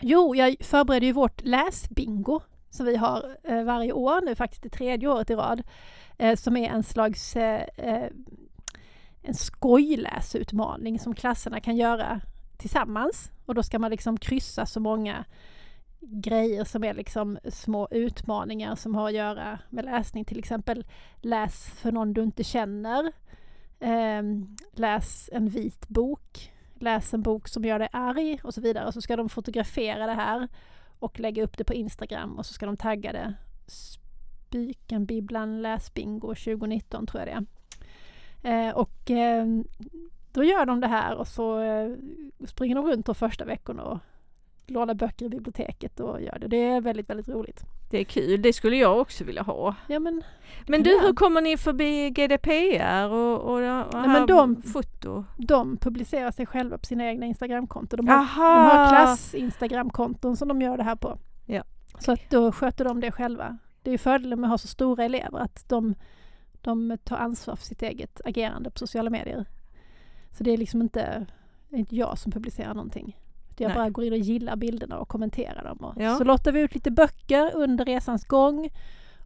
[0.00, 4.68] Jo, jag förbereder ju vårt läsbingo som vi har eh, varje år nu, faktiskt det
[4.68, 5.62] tredje året i rad.
[6.18, 8.10] Eh, som är en slags eh, eh,
[9.22, 12.20] en skojläsutmaning som klasserna kan göra
[12.56, 13.30] tillsammans.
[13.46, 15.24] Och då ska man liksom kryssa så många
[16.00, 20.24] grejer som är liksom små utmaningar som har att göra med läsning.
[20.24, 20.84] Till exempel
[21.20, 23.12] läs för någon du inte känner.
[23.80, 26.51] Ehm, läs en vit bok.
[26.82, 28.86] Läs en bok som gör dig arg och så vidare.
[28.86, 30.48] Och så ska de fotografera det här
[30.98, 33.34] och lägga upp det på Instagram och så ska de tagga det
[33.66, 37.46] Spikenbibblan läsbingo 2019 tror jag det
[38.42, 38.68] är.
[38.68, 39.46] Eh, och eh,
[40.32, 41.90] då gör de det här och så eh,
[42.46, 43.98] springer de runt de första veckorna och
[44.66, 46.46] lånar böcker i biblioteket och gör det.
[46.48, 47.64] Det är väldigt, väldigt roligt.
[47.90, 48.42] det är kul.
[48.42, 49.74] Det skulle jag också vilja ha.
[49.86, 50.22] Ja men,
[50.68, 51.02] Men du, göra.
[51.06, 55.24] hur kommer ni förbi GDPR och, och, här Nej, men de- foto?
[55.36, 57.96] de publicerar sig själva på sina egna Instagramkonton.
[57.96, 58.54] De har Aha!
[58.54, 61.18] De har klass-instagramkonton som de gör det här på.
[61.46, 61.62] Ja.
[61.98, 63.58] Så att då sköter de det själva.
[63.82, 65.94] Det är fördelen med att ha så stora elever att de,
[66.60, 69.44] de tar ansvar för sitt eget agerande på sociala medier.
[70.30, 71.26] Så det är liksom inte,
[71.70, 73.16] inte jag som publicerar någonting.
[73.60, 73.76] Jag Nej.
[73.76, 75.78] bara går in och gillar bilderna och kommenterar dem.
[75.78, 76.16] Och Ja.
[76.16, 78.70] Så lottar vi ut lite böcker under resans gång.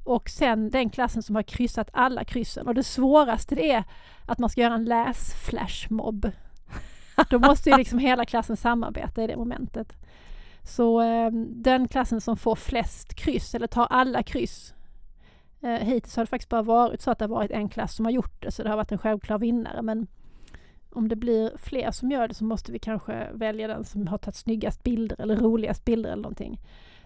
[0.04, 2.66] Och sen den klassen som har kryssat alla kryssen.
[2.66, 3.84] Och det svåraste det är
[4.26, 6.30] att man ska göra en läsflashmob.
[7.30, 9.92] Då måste ju liksom hela klassen samarbeta i det momentet.
[10.62, 14.74] Så eh, den klassen som får flest kryss, eller tar alla kryss.
[15.60, 18.04] Eh, hittills har det faktiskt bara varit så att det har varit en klass som
[18.04, 19.82] har gjort det, så det har varit en självklar vinnare.
[19.82, 20.06] Men
[20.96, 24.18] om det blir fler som gör det så måste vi kanske välja den som har
[24.18, 26.60] tagit snyggast bilder eller roligast bilder eller någonting.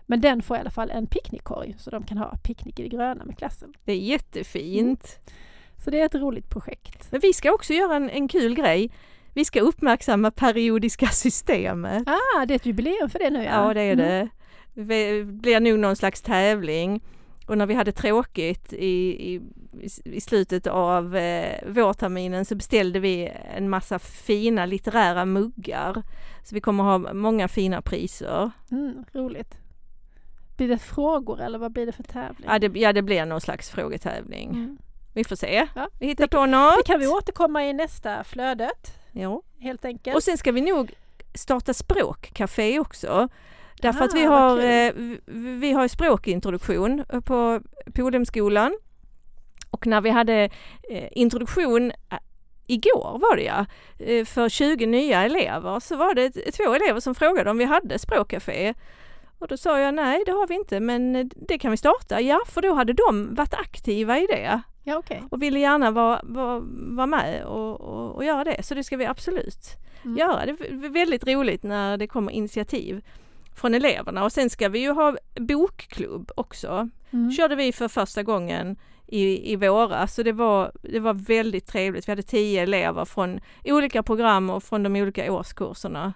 [0.07, 2.89] Men den får i alla fall en picknickkorg så de kan ha picknick i det
[2.89, 3.73] gröna med klassen.
[3.85, 5.19] Det är jättefint.
[5.85, 7.09] Så det är ett roligt projekt.
[7.13, 8.91] Men vi ska också göra en, en kul grej.
[9.35, 12.03] Vi ska uppmärksamma periodiska systemet.
[12.09, 14.07] Ah, det är ett jubileum för det nu Ja, det är Mm.
[14.07, 14.29] det.
[14.75, 17.01] Det blir nog någon slags tävling.
[17.47, 18.87] Och när vi hade tråkigt i,
[19.35, 19.41] i,
[20.05, 26.03] i slutet av eh, vårterminen så beställde vi en massa fina litterära muggar.
[26.45, 28.51] Så vi kommer ha många fina priser.
[28.71, 29.55] Mm, roligt.
[30.57, 32.49] Blir det frågor eller vad blir det för tävling?
[32.49, 34.51] Ja det, ja, det blir någon slags frågetävling.
[34.51, 34.79] Mm.
[35.15, 35.69] Vi får se.
[35.75, 36.77] Ja, Vi hittar på något.
[36.77, 39.43] Det kan vi återkomma i nästa flödet, Ja.
[39.59, 40.17] helt enkelt.
[40.17, 40.93] Och sen ska vi nog
[41.35, 43.29] starta språkcafé också.
[43.83, 45.21] Därför att vi Ah, har, eh, vi-
[45.61, 47.61] vi har språkintroduktion på
[47.95, 48.79] Polhemskolan.
[49.71, 50.51] Och när vi hade
[50.91, 52.19] eh, introduktion eh,
[52.67, 53.67] igår var det ja,
[53.99, 57.99] eh, för 20 nya elever så var det två elever som frågade om vi hade
[57.99, 58.75] språkcafé.
[59.39, 62.21] Och då sa jag nej det har vi inte men det kan vi starta.
[62.21, 65.23] Ja för då hade de varit aktiva i det Ja, okej.
[65.31, 68.63] och ville gärna vara, vara, vara med och, och, och göra det.
[68.63, 70.17] Så det ska vi absolut Mm.
[70.19, 70.47] göra.
[70.47, 73.05] Det är väldigt roligt när det kommer initiativ
[73.57, 76.89] från eleverna och sen ska vi ju ha bokklubb också.
[77.11, 77.33] Mm.
[77.33, 78.77] körde vi för första gången
[79.11, 82.09] i, i våras så det var, det var väldigt trevligt.
[82.09, 86.13] Vi hade tio elever från olika program och från de olika årskurserna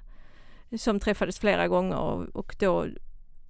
[0.79, 2.87] som träffades flera gånger och, och då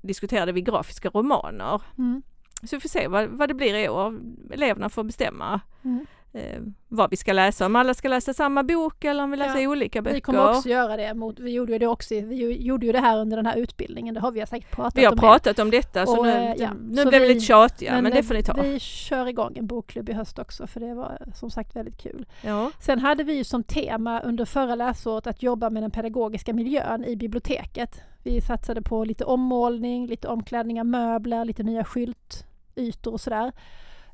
[0.03, 1.83] diskuterade vi grafiska romaner.
[1.99, 2.23] Mm.
[2.63, 4.19] Så vi får se vad, vad det blir i år.
[4.51, 6.07] Eleverna får bestämma Mm.
[6.35, 7.67] Eh, vad vi ska läsa.
[7.67, 10.15] Om alla ska läsa samma bok eller om vi läser Ja, olika böcker.
[10.15, 11.15] Vi kommer också göra det.
[11.15, 12.15] Mot, vi gjorde ju det också.
[12.15, 14.15] Vi ju- gjorde ju det här under den här utbildningen.
[14.15, 15.19] Det har vi säkert pratat vi har om.
[15.19, 18.13] pratat om detta så Och, nu, eh, ja, nu så blev vi lite tjatiga men,
[18.13, 18.63] det eh, får ni ta.
[18.63, 22.27] Vi kör igång en bokklubb i höst också för det var som sagt väldigt kul.
[22.43, 22.71] Ja.
[22.81, 27.05] Sen hade vi ju som tema under förra läsåret att jobba med den pedagogiska miljön
[27.05, 28.01] i biblioteket.
[28.23, 33.53] Vi satsade på lite ommålning, lite omklädning av möbler, lite nya skyltytor och sådär.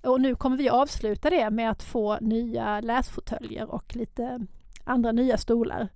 [0.02, 4.40] Och nu kommer vi avsluta det med att få nya läsfåtöljer och lite
[4.84, 5.88] andra nya stolar.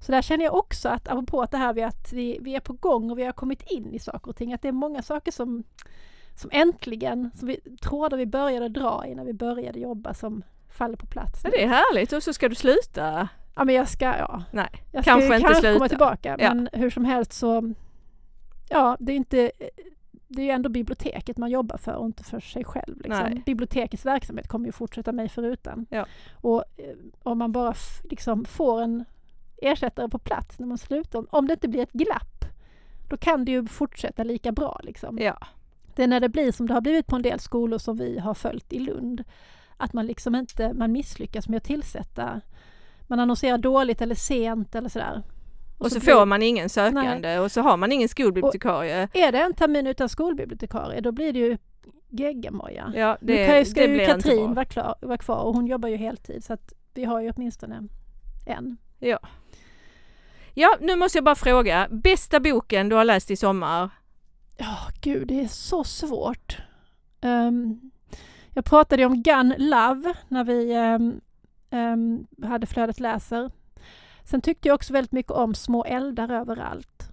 [0.00, 2.60] Så där känner jag också att, apropå att det här med att vi, vi är
[2.60, 5.02] på gång och vi har kommit in i saker och ting, att det är många
[5.02, 5.64] saker som,
[6.34, 10.96] som äntligen, som vi trådar vi började dra i när vi började jobba som faller
[10.96, 11.40] på plats.
[11.44, 13.28] Ja, det är härligt och så ska du sluta.
[13.54, 14.42] Ja men jag ska, ja.
[14.50, 15.74] Nej, Jag ska Kanske inte kanske sluta.
[15.78, 16.54] komma tillbaka Ja.
[16.54, 17.74] men hur som helst så
[18.70, 19.50] Ja, det är inte
[20.28, 23.00] Det är ju ändå biblioteket man jobbar för och inte för sig själv.
[23.00, 23.42] Liksom.
[23.46, 25.86] Bibliotekets verksamhet kommer ju fortsätta mig förutan.
[25.90, 26.06] Ja.
[26.32, 27.74] Och eh, om man bara
[28.04, 29.04] liksom får en
[29.56, 32.44] ersättare på plats när man slutar, om det inte blir ett glapp,
[33.08, 34.80] då kan det ju fortsätta lika bra.
[34.82, 35.18] Liksom.
[35.18, 35.38] ja.
[35.94, 38.18] Det är när det blir som det har blivit på en del skolor som vi
[38.18, 39.24] har följt i Lund.
[39.76, 42.40] Att man liksom inte, man misslyckas med att tillsätta,
[43.06, 45.22] man annonserar dåligt eller sent eller sådär.
[45.78, 49.08] Och så blir- får man ingen sökande och så har man ingen skolbibliotekarie.
[49.12, 51.58] Är det en termin utan skolbibliotekarie då blir det ju
[52.08, 52.92] geggamoja.
[52.96, 55.88] Ja, Nu det, kan ju, ska ju Katrin vara, klar, vara kvar och hon jobbar
[55.88, 57.88] ju heltid så att vi har ju åtminstone
[58.46, 58.76] en.
[60.54, 61.88] Ja, nu måste jag bara fråga.
[61.90, 63.90] Bästa boken du har läst i sommar?
[64.56, 66.58] Ja, gud, det är så svårt.
[67.20, 67.90] Ehm,
[68.54, 71.20] jag pratade ju om Gun Love när vi ehm,
[71.70, 73.50] ehm, hade Flödet läser.
[74.30, 77.08] Sen tyckte jag också väldigt mycket om Små eldar överallt.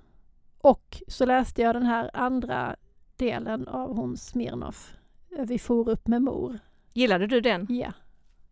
[0.61, 2.76] Och så läste jag den här andra
[3.16, 4.93] delen av hon Smirnoff.
[5.47, 6.59] Vi for upp med mor.
[6.93, 7.68] Gillade du den?
[7.70, 7.93] Ja,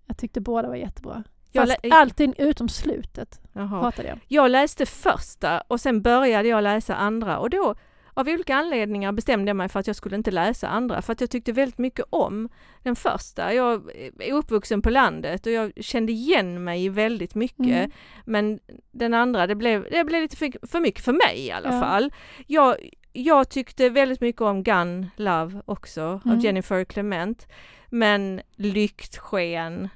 [0.05, 1.23] jag tyckte båda var jättebra.
[1.51, 3.81] Jag Fast allting utom slutet Jaha.
[3.81, 4.19] pratade jag.
[4.27, 7.75] Jag läste första och sen började jag läsa andra och då
[8.13, 11.21] av olika anledningar bestämde jag mig för att jag skulle inte läsa andra för att
[11.21, 12.49] jag tyckte väldigt mycket om
[12.83, 13.53] den första.
[13.53, 13.89] Jag
[14.19, 17.59] är uppvuxen på landet och jag kände igen mig väldigt mycket.
[17.67, 17.91] Mm.
[18.25, 18.59] Men
[18.91, 21.79] den andra, det blev, det blev lite för, för mycket för mig i alla Ja.
[21.81, 22.13] fall.
[22.47, 22.75] Jag,
[23.13, 26.37] jag tyckte väldigt mycket om Gun Love också Mm.
[26.37, 27.47] av Jennifer Clement.
[27.89, 29.89] Men Lyktsken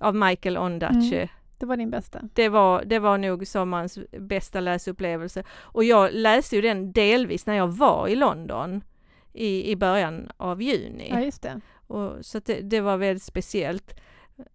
[0.00, 1.28] av Michael Ondaatje Mm.
[1.58, 2.20] Det var din bästa.
[2.34, 5.44] det var, det var nog sommarens bästa läsupplevelse.
[5.60, 8.84] Och jag läste ju den delvis när jag var i London
[9.32, 11.08] i, i början av juni.
[11.10, 11.60] Ja, just det.
[11.86, 14.00] Och, så det, det var väldigt speciellt.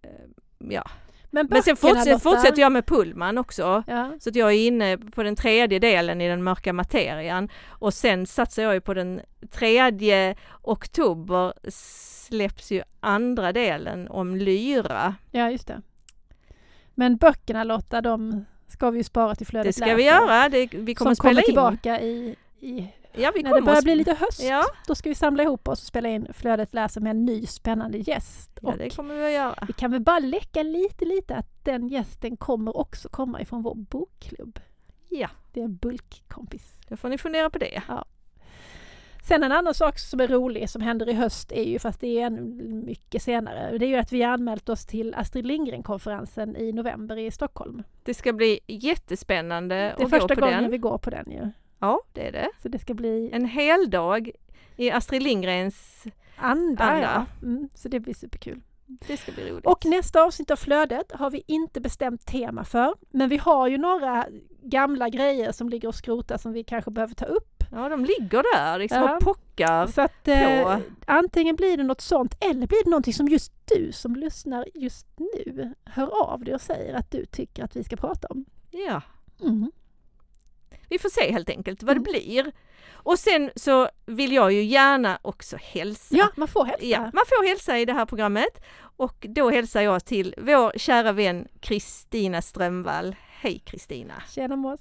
[0.02, 0.10] Eh,
[0.70, 0.84] Ja.
[1.32, 3.84] Men, Men sen fortsätter, fortsätter jag med Pullman också.
[3.88, 4.12] Ja.
[4.20, 7.50] Så att jag är inne på den tredje delen i den mörka materian.
[7.68, 9.22] Och sen satsar jag ju på den
[9.52, 15.16] tredje oktober släpps ju andra delen om Lyra.
[15.32, 15.82] ja, just det.
[17.00, 19.95] Men böckerna Lotta, de ska vi ju spara till flödet Det ska läser.
[19.97, 20.50] vi göra.
[20.50, 21.45] Det, vi kommer som spela kommer in.
[21.78, 24.43] tillbaka i, i Ja, när det börjar bli lite höst.
[24.43, 27.45] Ja, Då ska vi samla ihop oss och spela in Flödet läser med en ny
[27.45, 28.60] spännande gäst.
[28.62, 29.64] ja, och det kommer vi att göra.
[29.68, 33.76] vi kan väl bara läcka lite, lite att den gästen kommer också komma ifrån vår
[33.76, 34.60] bokklubb.
[35.10, 36.80] Ja, Det är en bulkkompis.
[36.88, 37.82] då får ni fundera på det.
[39.30, 42.08] Sen en annan sak som är rolig som händer i höst är ju, fast det
[42.08, 46.56] är ännu mycket senare, det är ju att vi har anmält oss till Astrid Lindgren-konferensen
[46.56, 47.84] i november i Stockholm.
[48.04, 50.72] Det ska bli jättespännande Det är att gå första på gången den.
[50.72, 51.52] vi går på den ju.
[51.80, 52.50] Ja, det är det.
[52.62, 54.32] Så det ska bli En hel dag
[54.76, 56.04] i Astrid Lindgrens...
[56.36, 56.84] anda.
[56.84, 57.02] Anda.
[57.02, 57.26] Ja.
[57.48, 58.62] Mm, så det blir superkul.
[59.08, 59.66] Det ska bli roligt.
[59.66, 63.78] Och nästa avsnitt av Flödet har vi inte bestämt tema för, men vi har ju
[63.78, 64.26] några
[64.64, 67.49] gamla grejer som ligger och skrotar som vi kanske behöver ta upp.
[67.72, 69.16] Ja, de ligger där liksom Ja.
[69.16, 69.88] och pockar.
[69.88, 73.92] Så att eh, antingen blir det något sånt eller blir det någonting som just du
[73.92, 77.96] som lyssnar just nu hör av dig och säger att du tycker att vi ska
[77.96, 78.46] prata om.
[78.72, 79.02] Ja,
[79.42, 79.72] Mm.
[80.90, 82.12] vi får se helt enkelt vad det Mm.
[82.24, 82.52] blir.
[82.92, 86.16] Och sen så vill jag ju gärna också hälsa.
[86.18, 86.86] Ja, man får hälsa.
[86.86, 88.64] Ja, man får hälsa i det här programmet
[88.98, 93.16] och då hälsar jag till vår kära vän Kristina Strömvall.
[93.30, 94.14] Hej Kristina!
[94.30, 94.80] Tjena Mås.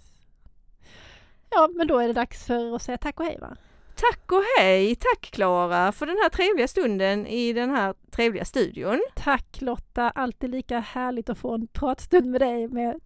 [1.50, 3.56] Ja, men då är det dags för att säga tack och hej va?
[3.94, 4.94] Tack och hej!
[4.94, 9.00] Tack Klara för den här trevliga stunden i den här trevliga studion.
[9.16, 13.00] Tack Lotta, alltid lika härligt att få en pratstund med dig med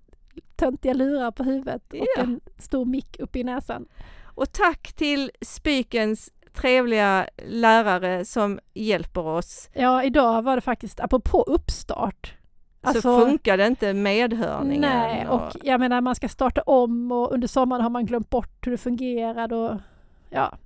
[0.56, 2.22] töntiga lurar på huvudet och Ja.
[2.22, 3.86] en stor mick uppe i näsan.
[4.34, 9.68] Och tack till Spykens trevliga lärare som hjälper oss.
[9.72, 12.34] Ja, idag var det faktiskt, apropå uppstart,
[13.02, 14.84] så funkade inte medhörningen.
[14.84, 18.30] Alltså- Nej, och jag menar man ska starta om och under sommaren har man glömt
[18.30, 19.76] bort hur det fungerade och
[20.30, 20.58] ja.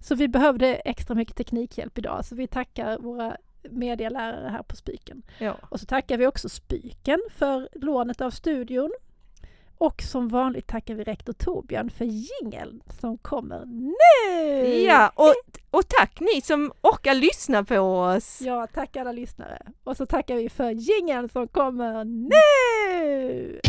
[0.00, 3.36] Så vi behövde extra mycket teknikhjälp idag så vi tackar våra
[3.70, 5.22] medialärare här på Spyken.
[5.38, 5.54] ja.
[5.68, 8.90] Och så tackar vi också Spyken för lånet av studion.
[9.78, 14.68] Och som vanligt tackar vi rektor Torbjörn för jingeln som kommer nu!
[14.84, 15.34] ja, och,
[15.70, 18.40] och tack ni som orkar lyssna på oss.
[18.40, 19.58] Ja, tack alla lyssnare.
[19.84, 23.60] Och så tackar vi för jingeln som kommer nu!